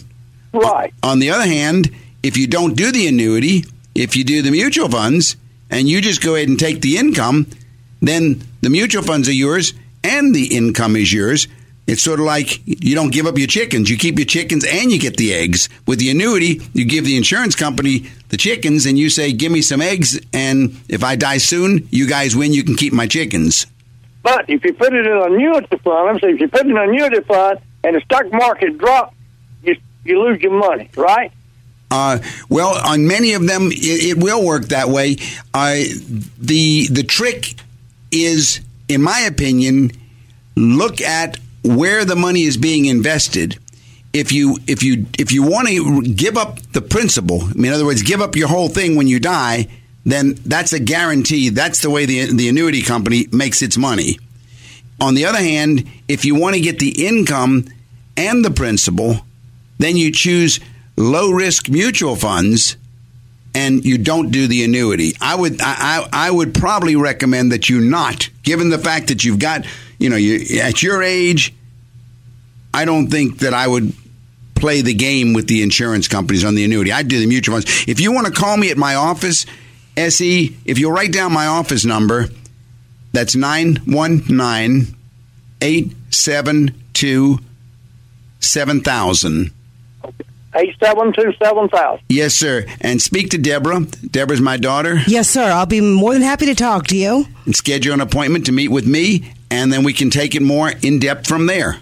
[0.53, 0.93] right.
[1.01, 1.89] On the other hand,
[2.21, 5.37] if you don't do the annuity, if you do the mutual funds,
[5.71, 7.47] and you just go ahead and take the income,
[8.01, 9.73] then the mutual funds are yours
[10.05, 11.47] and the income is yours.
[11.87, 13.89] It's sort of like you don't give up your chickens.
[13.89, 15.69] You keep your chickens and you get the eggs.
[15.85, 19.61] With the annuity, you give the insurance company the chickens and you say, Give me
[19.61, 20.19] some eggs.
[20.33, 22.53] And if I die soon, you guys win.
[22.53, 23.67] You can keep my chickens.
[24.23, 26.71] But if you put it in an annuity fund, I'm saying if you put it
[26.71, 29.15] in an annuity fund and the stock market drops,
[29.63, 31.31] you you lose your money, right?
[31.91, 32.17] Uh,
[32.49, 35.17] well, on many of them, it, it will work that way.
[35.53, 35.75] Uh,
[36.39, 37.53] the the trick
[38.11, 39.91] is, in my opinion,
[40.55, 43.59] look at where the money is being invested.
[44.13, 47.73] If you if you if you want to give up the principal, I mean, in
[47.73, 49.67] other words, give up your whole thing when you die,
[50.05, 51.49] then that's a guarantee.
[51.49, 54.19] That's the way the the annuity company makes its money.
[55.01, 57.65] On the other hand, if you want to get the income
[58.15, 59.19] and the principal,
[59.77, 60.61] then you choose
[60.95, 62.77] low risk mutual funds
[63.55, 65.13] and you don't do the annuity.
[65.19, 69.39] I would I, I would probably recommend that you not, given the fact that you've
[69.39, 69.65] got
[69.97, 71.53] you know you at your age.
[72.73, 73.93] I don't think that I would
[74.55, 76.91] play the game with the insurance companies on the annuity.
[76.91, 77.85] I'd do the mutual funds.
[77.87, 79.45] If you want to call me at my office,
[79.95, 82.27] SE, if you'll write down my office number,
[83.13, 84.93] that's 919
[85.61, 87.39] 872
[88.41, 89.51] 7000.
[90.55, 92.05] Eight seven two seven thousand.
[92.09, 92.65] Yes, sir.
[92.81, 93.81] And speak to Deborah.
[94.09, 94.99] Deborah's my daughter.
[95.07, 95.43] Yes, sir.
[95.51, 97.25] I'll be more than happy to talk to you.
[97.45, 100.71] And schedule an appointment to meet with me, and then we can take it more
[100.81, 101.77] in depth from there.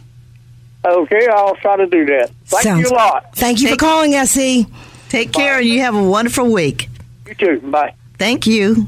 [0.85, 2.31] Okay, I'll try to do that.
[2.45, 3.35] Thank Sounds- you a lot.
[3.35, 4.67] Thank you for calling, Essie.
[5.09, 6.89] Take care and you have a wonderful week.
[7.27, 7.59] You too.
[7.61, 7.93] Bye.
[8.17, 8.87] Thank you.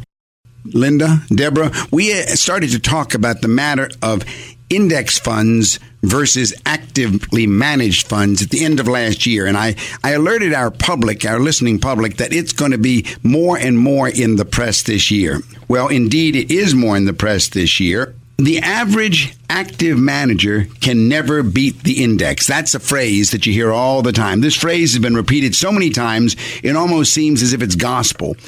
[0.65, 4.23] Linda, Deborah, we uh, started to talk about the matter of
[4.69, 9.45] index funds versus actively managed funds at the end of last year.
[9.45, 13.57] And I, I alerted our public, our listening public, that it's going to be more
[13.57, 15.41] and more in the press this year.
[15.67, 18.15] Well, indeed, it is more in the press this year.
[18.37, 22.45] The average active manager can never beat the index.
[22.45, 24.41] That's a phrase that you hear all the time.
[24.41, 28.35] This phrase has been repeated so many times, it almost seems as if it's gospel.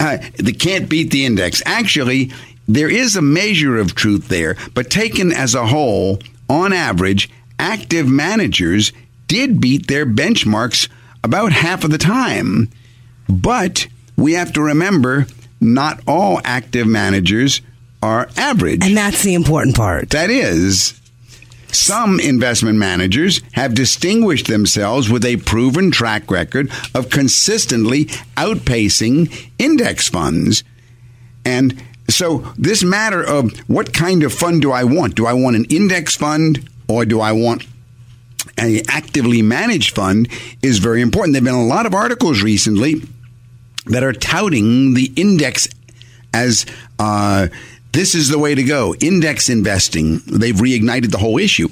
[0.00, 1.62] uh, they can't beat the index.
[1.64, 2.30] Actually,
[2.68, 8.08] there is a measure of truth there, but taken as a whole, on average, active
[8.08, 8.92] managers
[9.26, 10.88] did beat their benchmarks
[11.24, 12.68] about half of the time.
[13.28, 15.26] But we have to remember
[15.60, 17.60] not all active managers
[18.02, 18.84] are average.
[18.84, 20.10] And that's the important part.
[20.10, 21.00] That is,
[21.68, 30.08] some investment managers have distinguished themselves with a proven track record of consistently outpacing index
[30.08, 30.64] funds.
[31.44, 35.14] And so, this matter of what kind of fund do I want?
[35.14, 37.66] Do I want an index fund or do I want
[38.58, 40.28] an actively managed fund
[40.62, 41.32] is very important.
[41.32, 43.02] There have been a lot of articles recently
[43.86, 45.68] that are touting the index
[46.34, 46.66] as
[46.98, 47.48] uh,
[47.92, 48.94] this is the way to go.
[48.96, 50.20] Index investing.
[50.26, 51.68] They've reignited the whole issue.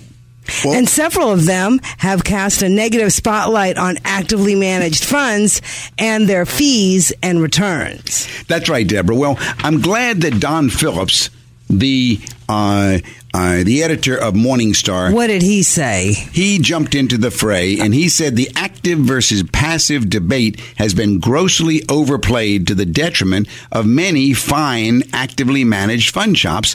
[0.65, 5.63] Well, and several of them have cast a negative spotlight on actively managed funds
[5.99, 8.27] and their fees and returns.
[8.49, 9.15] That's right, Deborah.
[9.17, 11.31] Well, I'm glad that Don Phillips,
[11.69, 12.99] the uh,
[13.33, 16.15] uh, the editor of Morningstar, What did he say?
[16.33, 21.21] he jumped into the fray and he said the active versus passive debate has been
[21.21, 26.75] grossly overplayed to the detriment of many fine actively managed fund shops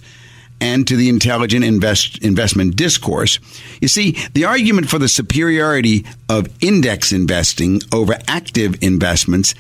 [0.62, 3.40] and to the intelligent invest, investment discourse.
[3.82, 9.54] You see, the argument for the superiority of index investing over active investments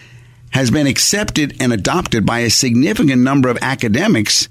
[0.52, 4.48] has been accepted and adopted by a significant number of academics,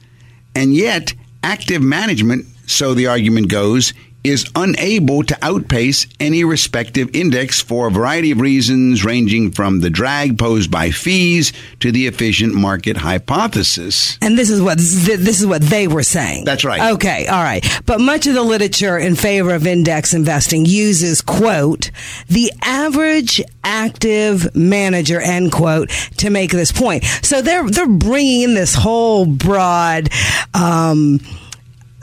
[0.55, 7.61] and yet active management, so the argument goes, is unable to outpace any respective index
[7.61, 12.55] for a variety of reasons, ranging from the drag posed by fees to the efficient
[12.55, 14.19] market hypothesis.
[14.23, 16.47] And this is what this is what they were saying.
[16.47, 16.95] That's right.
[16.95, 17.65] Okay, all right.
[17.85, 21.91] But much of the literature in favor of index investing uses quote
[22.29, 27.05] the average active manager end quote to make this point.
[27.23, 30.09] So they're they're bringing in this whole broad.
[30.55, 31.21] Um,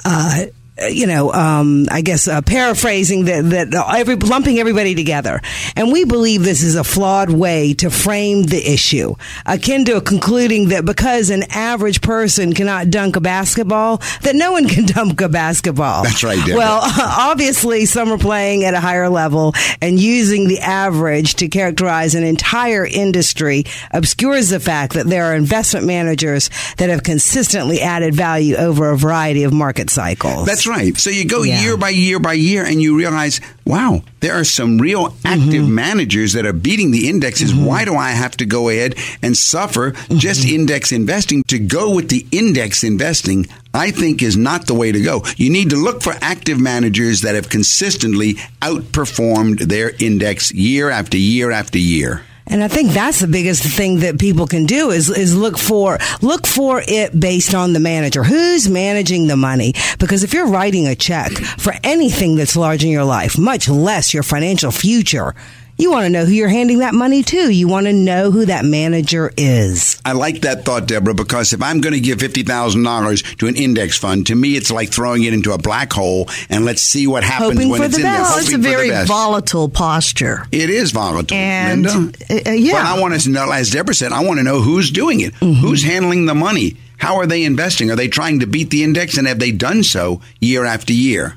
[0.05, 0.45] uh,
[0.89, 5.41] you know, um, I guess uh, paraphrasing that, that every lumping everybody together,
[5.75, 9.15] and we believe this is a flawed way to frame the issue,
[9.45, 14.67] akin to concluding that because an average person cannot dunk a basketball, that no one
[14.67, 16.03] can dunk a basketball.
[16.03, 16.57] That's right, Deborah.
[16.57, 22.15] Well, obviously, some are playing at a higher level, and using the average to characterize
[22.15, 28.15] an entire industry obscures the fact that there are investment managers that have consistently added
[28.15, 30.45] value over a variety of market cycles.
[30.45, 30.70] That's right.
[30.95, 31.61] So you go Yeah.
[31.61, 35.27] year by year by year and you realize, wow, there are some real mm-hmm.
[35.27, 37.51] active managers that are beating the indexes.
[37.51, 37.65] Mm-hmm.
[37.65, 40.17] Why do I have to go ahead and suffer mm-hmm.
[40.17, 41.43] just index investing?
[41.47, 45.23] To go with the index investing, I think is not the way to go.
[45.37, 51.17] You need to look for active managers that have consistently outperformed their index year after
[51.17, 52.23] year after year.
[52.47, 55.99] And I think that's the biggest thing that people can do is is look for
[56.21, 58.23] look for it based on the manager.
[58.23, 59.73] Who's managing the money?
[59.99, 64.13] Because if you're writing a check for anything that's large in your life, much less
[64.13, 65.35] your financial future,
[65.81, 67.49] you want to know who you're handing that money to.
[67.49, 69.99] You want to know who that manager is.
[70.05, 73.97] I like that thought, Deborah, because if I'm going to give $50,000 to an index
[73.97, 77.23] fund, to me, it's like throwing it into a black hole and let's see what
[77.23, 78.17] happens Hoping when for it's the in there.
[78.21, 78.37] best.
[78.39, 80.45] It's a Hoping for the very volatile posture.
[80.51, 82.17] It is volatile, And, Linda.
[82.29, 82.73] uh, uh, yeah.
[82.73, 85.33] But I want to know, as Deborah said, I want to know who's doing it.
[85.35, 85.61] Mm-hmm.
[85.61, 86.77] Who's handling the money?
[86.97, 87.89] How are they investing?
[87.89, 91.35] Are they trying to beat the index, and have they done so year after year?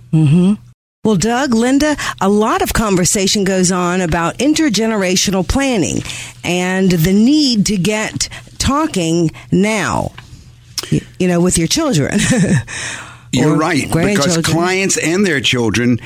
[1.04, 5.98] Well, Doug, Linda, a lot of conversation goes on about intergenerational planning
[6.42, 10.12] and the need to get talking now,
[11.18, 12.18] you know, with your children.
[13.32, 15.98] You're right, because clients and their children.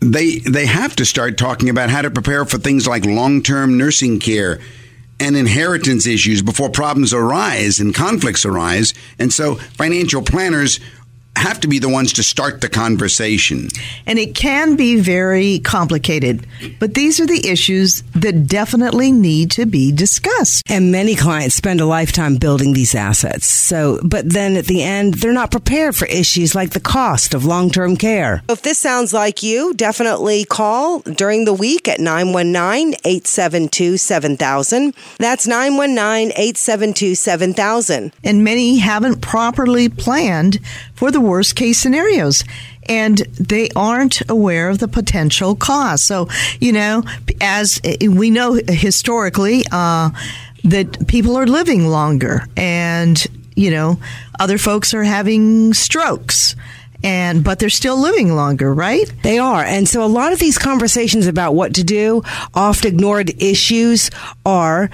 [0.00, 3.76] They they have to start talking about how to prepare for things like long term
[3.76, 4.60] nursing care
[5.18, 8.92] and inheritance issues before problems arise and conflicts arise.
[9.18, 10.78] And so financial planners
[11.36, 13.68] have to be the ones to start the conversation.
[14.06, 16.46] And it can be very complicated,
[16.80, 20.62] but these are the issues that definitely need to be discussed.
[20.68, 23.46] And many clients spend a lifetime building these assets.
[23.46, 27.44] So, but then at the end, they're not prepared for issues like the cost of
[27.44, 28.42] long term care.
[28.48, 34.94] If this sounds like you, definitely call during the week at 919 872 7000.
[35.18, 38.12] That's 919 872 7000.
[38.24, 40.58] And many haven't properly planned
[40.96, 42.42] for the worst case scenarios
[42.88, 46.06] and they aren't aware of the potential cost.
[46.06, 46.28] So,
[46.60, 47.02] you know,
[47.40, 50.10] as we know historically, uh,
[50.64, 53.24] that people are living longer and,
[53.54, 53.98] you know,
[54.40, 56.56] other folks are having strokes
[57.04, 59.10] and but they're still living longer, right?
[59.22, 59.62] They are.
[59.62, 62.22] And so a lot of these conversations about what to do,
[62.54, 64.10] oft ignored issues
[64.44, 64.90] are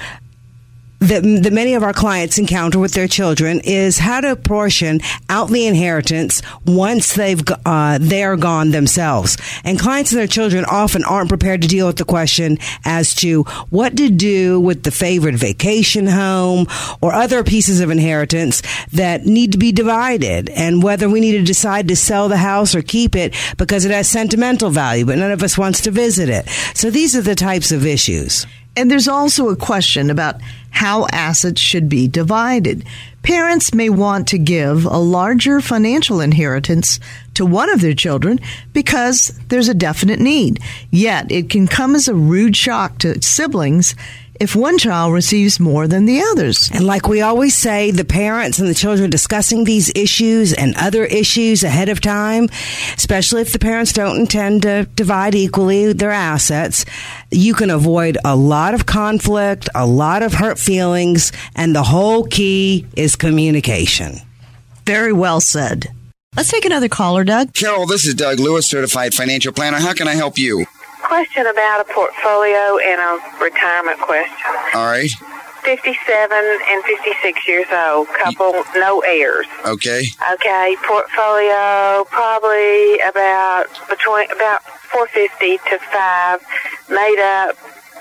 [1.03, 5.49] that, that many of our clients encounter with their children is how to portion out
[5.49, 9.37] the inheritance once they've uh, they're gone themselves.
[9.65, 13.43] And clients and their children often aren't prepared to deal with the question as to
[13.71, 16.67] what to do with the favorite vacation home
[17.01, 21.43] or other pieces of inheritance that need to be divided, and whether we need to
[21.43, 25.33] decide to sell the house or keep it because it has sentimental value, but none
[25.33, 26.49] of us wants to visit it.
[26.75, 28.47] So these are the types of issues.
[28.77, 32.85] And there's also a question about how assets should be divided.
[33.23, 36.99] Parents may want to give a larger financial inheritance
[37.35, 38.41] to one of their children
[38.73, 40.61] because there's a definite need.
[40.91, 43.95] Yet it can come as a rude shock to siblings
[44.43, 46.68] if one child receives more than the others.
[46.74, 51.05] And like we always say, the parents and the children discussing these issues and other
[51.05, 52.49] issues ahead of time,
[52.97, 56.84] especially if the parents don't intend to divide equally their assets,
[57.30, 62.24] you can avoid a lot of conflict, a lot of hurt feelings, and the whole
[62.24, 64.16] key is communication.
[64.84, 65.86] Very well said.
[66.34, 67.55] Let's take another caller, Doug.
[67.55, 69.78] Carol, this is Doug Lewis, certified financial planner.
[69.78, 70.66] How can I help you?
[71.13, 74.49] Question about a portfolio and a retirement question.
[74.73, 75.11] All right.
[75.61, 79.45] 57 and 56 years old, couple, no heirs.
[79.67, 80.05] Okay.
[80.33, 86.41] Okay, portfolio probably about between about 450 to 5,
[86.89, 87.57] made up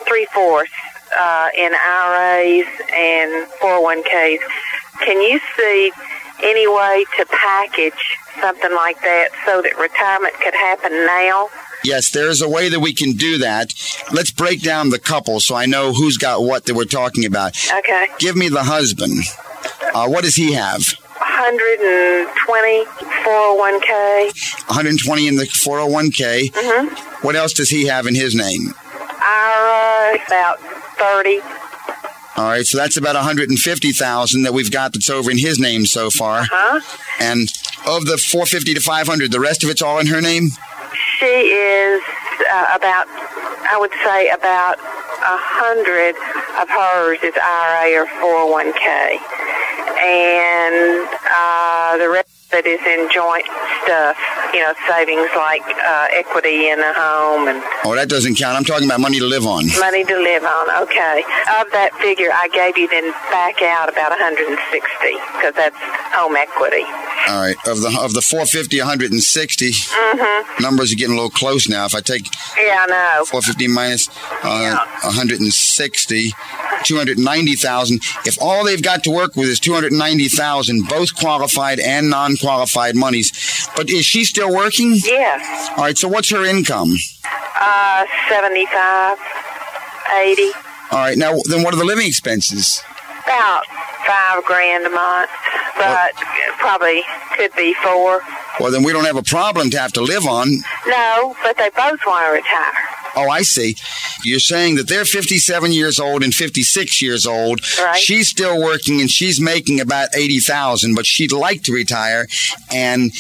[0.08, 0.72] three fourths
[1.12, 4.40] uh, in IRAs and 401ks.
[5.04, 5.92] Can you see
[6.44, 11.50] any way to package something like that so that retirement could happen now?
[11.84, 13.74] Yes, there's a way that we can do that.
[14.12, 17.58] Let's break down the couple so I know who's got what that we're talking about.
[17.74, 18.08] Okay.
[18.20, 19.24] Give me the husband.
[19.94, 20.84] Uh, what does he have?
[21.18, 22.86] 120
[23.22, 24.68] 401k.
[24.68, 26.52] 120 in the 401k.
[26.52, 27.26] Mm-hmm.
[27.26, 28.74] What else does he have in his name?
[29.22, 31.40] IRA, about 30.
[32.38, 36.10] All right, so that's about 150,000 that we've got that's over in his name so
[36.10, 36.44] far.
[36.50, 36.82] Huh?
[37.20, 37.42] And
[37.86, 40.50] of the 450 to 500, the rest of it's all in her name?
[40.94, 42.02] She is
[42.52, 46.16] uh, about, I would say, about a hundred
[46.60, 49.16] of hers is IRA or 401k,
[50.02, 53.46] and uh, the rest that is in joint
[53.84, 54.16] stuff,
[54.54, 58.58] you know, savings like uh, equity in a home and Oh, that doesn't count.
[58.58, 59.66] I'm talking about money to live on.
[59.80, 60.84] money to live on.
[60.84, 61.24] Okay,
[61.60, 64.54] of that figure, I gave you then back out about 160
[65.36, 65.76] because that's
[66.14, 66.84] home equity.
[67.30, 69.72] All right, of the of the 450, 160.
[69.72, 70.64] Mm-hmm.
[70.64, 71.86] Numbers are getting a little close now.
[71.86, 72.26] If I take
[72.58, 73.26] Yeah, I know.
[73.26, 74.10] 450 minus
[74.44, 76.34] uh, 160,
[76.86, 78.00] 290,000.
[78.26, 83.32] If all they've got to work with is 290,000, both qualified and non-qualified monies.
[83.76, 84.94] But is she still working?
[85.04, 85.70] Yes.
[85.72, 86.94] All right, so what's her income?
[87.60, 89.18] Uh, 75,
[90.14, 90.42] 80,
[90.92, 92.82] All right, now then what are the living expenses?
[93.24, 93.64] about
[94.06, 95.30] five grand a month,
[95.78, 96.12] but
[96.58, 97.04] probably
[97.38, 98.20] could be four.
[98.60, 100.50] Well, then we don't have a problem to have to live on.
[100.88, 102.74] No, but they both want to retire.
[103.16, 103.76] Oh, I see.
[104.24, 107.62] You're saying that they're 57 years old and 56 years old.
[107.78, 107.98] Right.
[107.98, 112.28] She's still working and she's making about 80,000, but she'd like to retire
[112.72, 113.12] and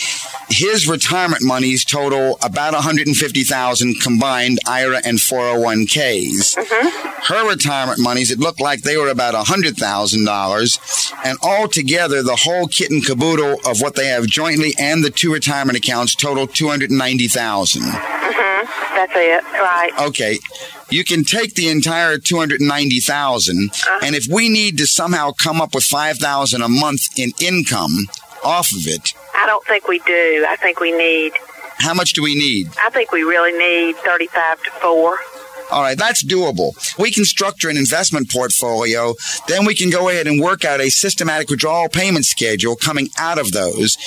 [0.49, 6.57] his retirement monies total about 150,000 combined IRA and 401ks.
[6.57, 7.33] Mm-hmm.
[7.33, 12.91] Her retirement monies, it looked like they were about $100,000 and altogether the whole kit
[12.91, 17.81] and caboodle of what they have jointly and the two retirement accounts total 290,000.
[17.81, 18.90] Mm-hmm.
[19.01, 19.43] That's it.
[19.53, 19.91] Right.
[19.99, 20.37] Okay.
[20.91, 23.99] You can take the entire 290,000 uh-huh.
[24.03, 28.07] and if we need to somehow come up with 5,000 a month in income
[28.43, 30.45] off of it, I don't think we do.
[30.47, 31.33] I think we need.
[31.79, 32.69] how much do we need?
[32.79, 35.17] I think we really need thirty-five to four.
[35.71, 36.73] All right, that's doable.
[36.99, 39.15] We can structure an investment portfolio.
[39.47, 43.39] Then we can go ahead and work out a systematic withdrawal payment schedule coming out
[43.39, 43.97] of those.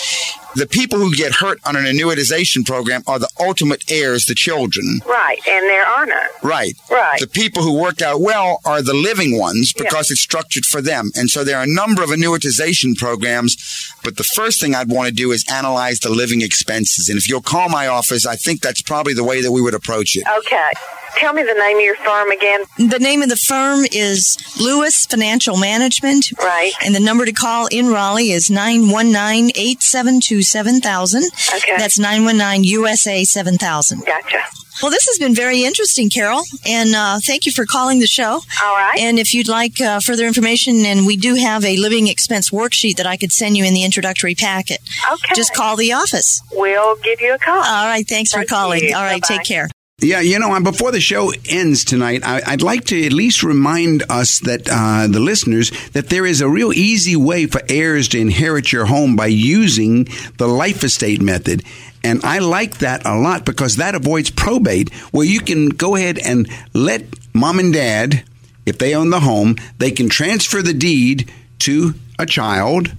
[0.55, 5.01] The people who get hurt on an annuitization program are the ultimate heirs, the children.
[5.05, 6.29] Right, and there are none.
[6.43, 6.77] Right.
[6.89, 7.19] Right.
[7.19, 11.11] The people who worked out well are the living ones because it's structured for them.
[11.17, 13.57] And so there are a number of annuitization programs.
[14.05, 17.09] But the first thing I'd want to do is analyze the living expenses.
[17.09, 19.75] And if you'll call my office, I think that's probably the way that we would
[19.75, 20.25] approach it.
[20.39, 20.71] Okay.
[21.17, 22.65] Tell me the name of your firm again.
[22.77, 26.27] The name of the firm is Lewis Financial Management.
[26.39, 26.73] Right.
[26.85, 31.25] And the number to call in Raleigh is 919 872 7000.
[31.57, 31.77] Okay.
[31.79, 34.05] That's 919 USA 7000.
[34.05, 34.43] Gotcha.
[34.83, 38.41] Well, this has been very interesting, Carol, and uh, thank you for calling the show.
[38.63, 38.99] All right.
[38.99, 42.97] And if you'd like uh, further information, and we do have a living expense worksheet
[42.97, 44.79] that I could send you in the introductory packet.
[45.11, 45.35] Okay.
[45.35, 46.41] Just call the office.
[46.53, 47.57] We'll give you a call.
[47.57, 48.07] All right.
[48.07, 48.83] Thanks for calling.
[48.83, 48.95] you.
[48.95, 49.23] All right.
[49.23, 49.37] Bye-bye.
[49.37, 49.69] Take care.
[50.01, 53.45] Yeah, you know, and before the show ends tonight, I, I'd like to at least
[53.45, 58.09] remind us that uh, the listeners that there is a real easy way for heirs
[58.09, 61.63] to inherit your home by using the life estate method.
[62.05, 66.19] And I like that a lot because that avoids probate, where you can go ahead
[66.19, 67.03] and let
[67.33, 68.23] mom and dad,
[68.67, 72.93] if they own the home, they can transfer the deed to a child,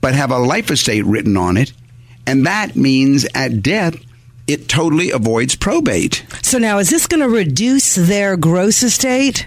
[0.00, 1.72] but have a life estate written on it.
[2.26, 3.94] And that means at death,
[4.46, 6.24] it totally avoids probate.
[6.42, 9.46] So now, is this going to reduce their gross estate?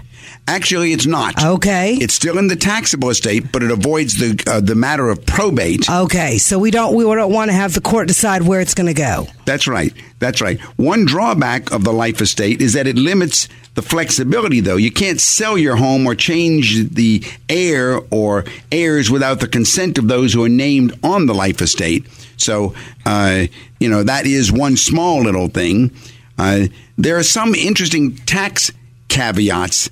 [0.50, 1.42] Actually, it's not.
[1.42, 1.94] Okay.
[1.94, 5.88] It's still in the taxable estate, but it avoids the uh, the matter of probate.
[5.88, 8.88] Okay, so we don't we don't want to have the court decide where it's going
[8.88, 9.28] to go.
[9.44, 9.92] That's right.
[10.18, 10.60] That's right.
[10.76, 14.76] One drawback of the life estate is that it limits the flexibility, though.
[14.76, 20.08] You can't sell your home or change the heir or heirs without the consent of
[20.08, 22.08] those who are named on the life estate.
[22.36, 22.74] So,
[23.06, 23.46] uh,
[23.78, 25.92] you know, that is one small little thing.
[26.36, 26.66] Uh,
[26.98, 28.72] there are some interesting tax
[29.08, 29.90] caveats,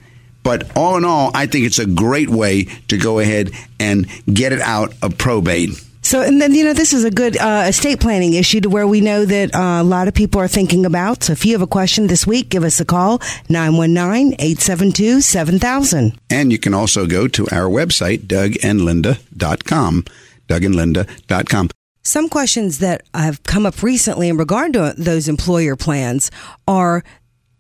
[0.49, 4.51] but all in all, I think it's a great way to go ahead and get
[4.51, 5.79] it out of probate.
[6.01, 8.87] So, and then, you know, this is a good uh, estate planning issue to where
[8.87, 11.25] we know that uh, a lot of people are thinking about.
[11.25, 13.21] So, if you have a question this week, give us a call
[13.51, 16.19] 919 872 7000.
[16.31, 20.05] And you can also go to our website, dougandlinda.com.
[20.49, 21.69] Dougandlinda.com.
[22.05, 26.31] Some questions that have come up recently in regard to those employer plans
[26.67, 27.05] are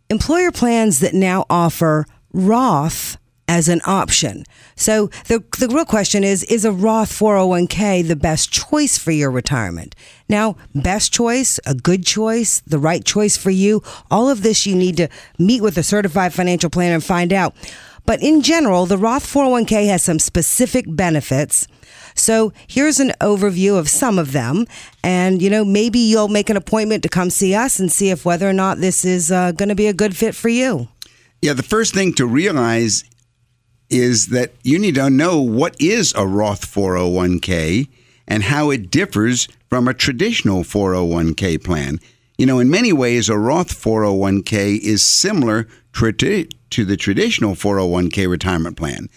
[0.09, 3.19] employer plans that now offer Roth
[3.49, 4.45] as an option.
[4.77, 9.31] So the the real question is is a Roth 401k the best choice for your
[9.31, 9.95] retirement?
[10.29, 14.77] Now, best choice, a good choice, the right choice for you, all of this you
[14.77, 15.09] need to
[15.39, 17.55] meet with a certified financial planner and find out.
[18.05, 21.67] But in general, the Roth 401k has some specific benefits.
[22.15, 24.65] So here's an overview of some of them.
[25.05, 28.25] And, you know, maybe you'll make an appointment to come see us and see if
[28.25, 30.89] whether or not this is uh, going to be a good fit for you.
[31.41, 33.05] Yeah, the first thing to realize
[33.89, 37.89] is that you need to know what is a Roth 401k
[38.27, 42.01] and how it differs from a traditional 401k plan.
[42.37, 46.47] You know, in many ways, a Roth 401k is similar to,
[46.85, 49.09] the traditional 401k retirement plan.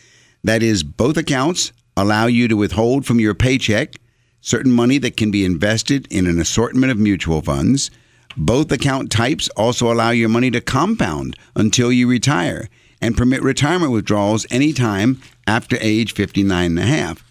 [0.43, 3.95] That is, both accounts allow you to withhold from your paycheck
[4.41, 7.91] certain money that can be invested in an assortment of mutual funds.
[8.37, 12.69] Both account types also allow your money to compound until you retire
[13.01, 17.23] and permit retirement withdrawals anytime after age 59 and a half.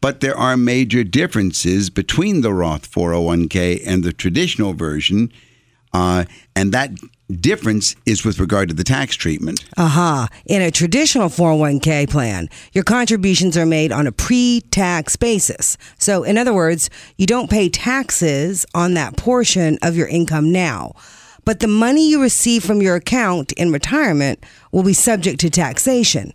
[0.00, 5.32] But there are major differences between the Roth 401k and the traditional version,
[5.92, 6.24] uh,
[6.56, 6.90] and that
[7.40, 9.64] difference is with regard to the tax treatment.
[9.76, 10.28] Aha.
[10.28, 10.40] Uh-huh.
[10.46, 15.76] In a traditional 401k plan, your contributions are made on a pre tax basis.
[15.98, 20.92] So, in other words, you don't pay taxes on that portion of your income now.
[21.44, 26.32] But the money you receive from your account in retirement will be subject to taxation.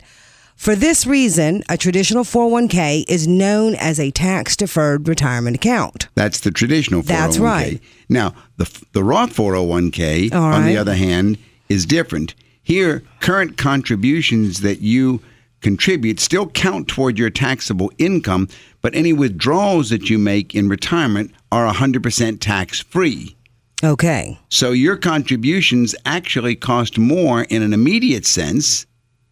[0.58, 6.08] For this reason, a traditional 401k is known as a tax deferred retirement account.
[6.16, 7.08] That's the traditional 401k.
[7.08, 7.82] That's right.
[8.10, 11.38] Now, the, the Roth 401k, All on the other hand,
[11.70, 12.34] is different.
[12.64, 15.22] Here, current contributions that you
[15.62, 18.50] contribute still count toward your taxable income,
[18.82, 23.36] but any withdrawals that you make in retirement are 100% tax free.
[23.84, 24.40] Okay.
[24.50, 28.88] So your contributions actually cost more in an immediate sense,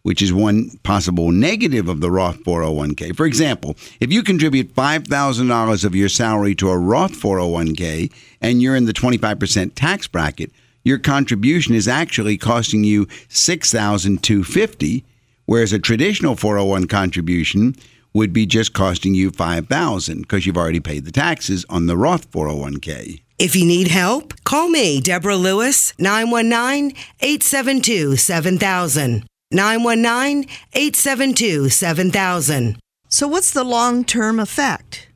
[0.06, 3.16] which is one possible negative of the Roth 401k.
[3.16, 8.76] For example, if you contribute $5,000 of your salary to a Roth 401k and you're
[8.76, 10.52] in the 25% tax bracket,
[10.84, 15.02] your contribution is actually costing you $6,250,
[15.46, 17.74] whereas a traditional 401 contribution
[18.14, 22.30] would be just costing you 5000 because you've already paid the taxes on the Roth
[22.30, 23.22] 401k.
[23.40, 29.26] If you need help, call me, Deborah Lewis, 919 872 7000.
[29.52, 32.78] 919 872 7000.
[33.08, 35.08] So, what's the long term effect?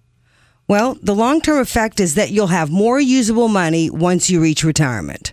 [0.69, 4.63] Well, the long term effect is that you'll have more usable money once you reach
[4.63, 5.33] retirement.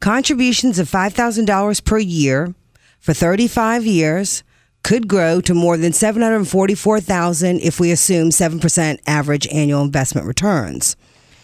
[0.00, 2.52] Contributions of $5,000 per year
[2.98, 4.42] for 35 years
[4.82, 10.96] could grow to more than 744,000 if we assume 7% average annual investment returns.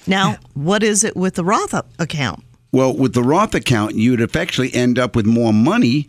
[0.09, 2.43] Now, what is it with the Roth account?
[2.73, 6.09] Well, with the Roth account, you'd effectively end up with more money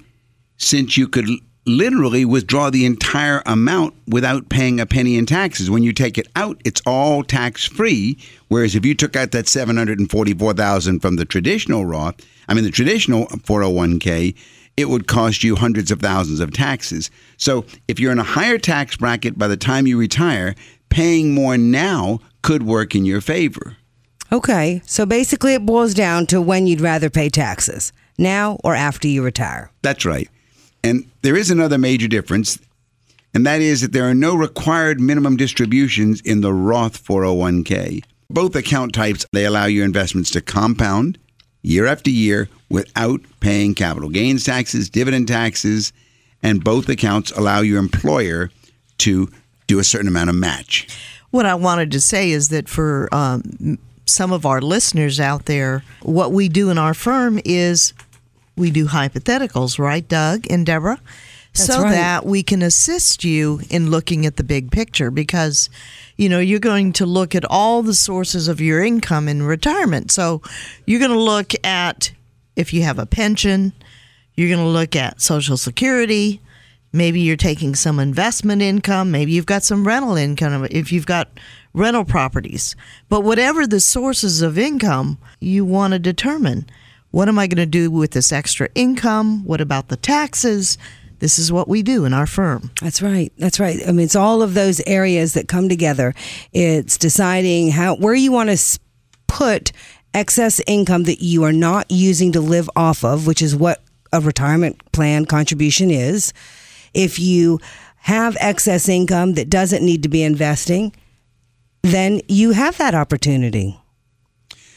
[0.60, 1.28] since you could
[1.66, 5.70] literally withdraw the entire amount without paying a penny in taxes.
[5.70, 8.18] When you take it out, it's all tax free.
[8.48, 12.16] Whereas if you took out that 744,000 from the traditional Roth,
[12.48, 14.36] I mean the traditional 401k,
[14.78, 17.12] it would cost you hundreds of thousands of taxes.
[17.38, 20.56] So if you're in a higher tax bracket by the time you retire,
[20.90, 23.78] paying more now could work in your favor.
[24.32, 29.08] Okay, so basically it boils down to when you'd rather pay taxes, now or after
[29.08, 29.72] you retire.
[29.82, 30.30] That's right.
[30.84, 32.58] And there is another major difference,
[33.34, 38.04] and that is that there are no required minimum distributions in the Roth 401k.
[38.30, 41.18] Both account types, they allow your investments to compound
[41.62, 45.92] year after year without paying capital gains taxes, dividend taxes,
[46.42, 48.50] and both accounts allow your employer
[49.00, 49.30] to
[49.68, 50.88] do a certain amount of match.
[51.32, 55.84] What I wanted to say is that for um, some of our listeners out there,
[56.02, 57.94] what we do in our firm is
[58.60, 61.00] we do hypotheticals, right, Doug and Deborah?
[61.54, 61.92] That's so right.
[61.92, 65.70] that we can assist you in looking at the big picture because
[66.16, 70.12] you know you're going to look at all the sources of your income in retirement
[70.12, 70.42] so
[70.86, 72.12] you're going to look at
[72.56, 73.74] if you have a pension
[74.36, 76.40] you're going to look at social security
[76.94, 81.30] maybe you're taking some investment income maybe you've got some rental income if you've got
[81.74, 82.76] rental properties
[83.10, 86.66] but whatever the sources of income you want to determine
[87.12, 89.44] what am I going to do with this extra income?
[89.46, 90.78] What about the taxes?
[91.20, 92.72] This is what we do in our firm.
[92.82, 93.32] That's right.
[93.38, 93.80] That's right.
[93.88, 96.14] I mean, it's all of those areas that come together.
[96.54, 98.80] It's deciding how where you want to
[99.28, 99.72] put
[100.14, 103.82] excess income that you are not using to live off of, which is what
[104.14, 106.34] a retirement plan contribution is.
[106.94, 107.60] If you
[107.98, 110.96] have excess income that doesn't need to be investing,
[111.82, 113.80] then you have that opportunity.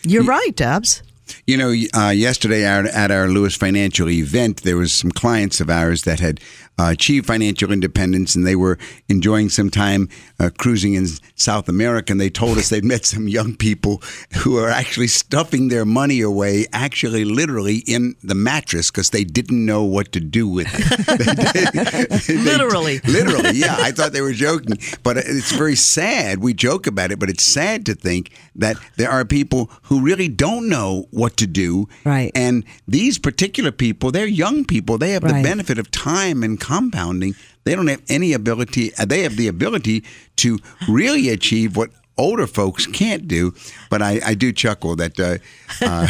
[0.03, 1.03] You're right, Dubs.
[1.47, 5.71] You know, uh, yesterday our, at our Lewis Financial event, there was some clients of
[5.71, 6.41] ours that had
[6.79, 10.09] uh, achieved financial independence, and they were enjoying some time
[10.41, 12.13] uh, cruising in South America.
[12.13, 14.03] And they told us they'd met some young people
[14.39, 19.65] who are actually stuffing their money away, actually, literally in the mattress because they didn't
[19.65, 22.23] know what to do with it.
[22.27, 23.01] They- Literally.
[23.07, 23.77] literally, yeah.
[23.79, 26.41] I thought they were joking, but it's very sad.
[26.41, 30.29] We joke about it, but it's sad to think that there are people who really
[30.29, 31.89] don't know what to do.
[32.05, 32.33] Right.
[32.35, 34.99] And these particular people, they're young people.
[34.99, 37.35] They have the benefit of time and compounding.
[37.65, 38.93] They don't have any ability.
[38.99, 40.05] uh, They have the ability
[40.37, 40.59] to
[40.89, 43.55] really achieve what older folks can't do.
[43.91, 45.39] But I, I do chuckle that uh,
[45.81, 46.07] uh,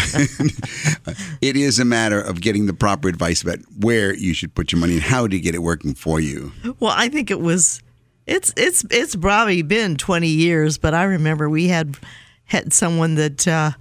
[1.40, 4.80] it is a matter of getting the proper advice about where you should put your
[4.80, 6.53] money and how to get it working for you.
[6.80, 7.82] Well, I think it was
[8.26, 11.96] it's it's it's probably been 20 years, but I remember we had
[12.44, 13.72] had someone that uh,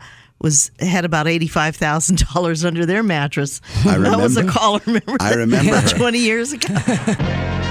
[0.41, 3.61] was had about $85,000 under their mattress.
[3.85, 4.17] I remember.
[4.17, 6.67] That was a caller remember I remember 20 years ago.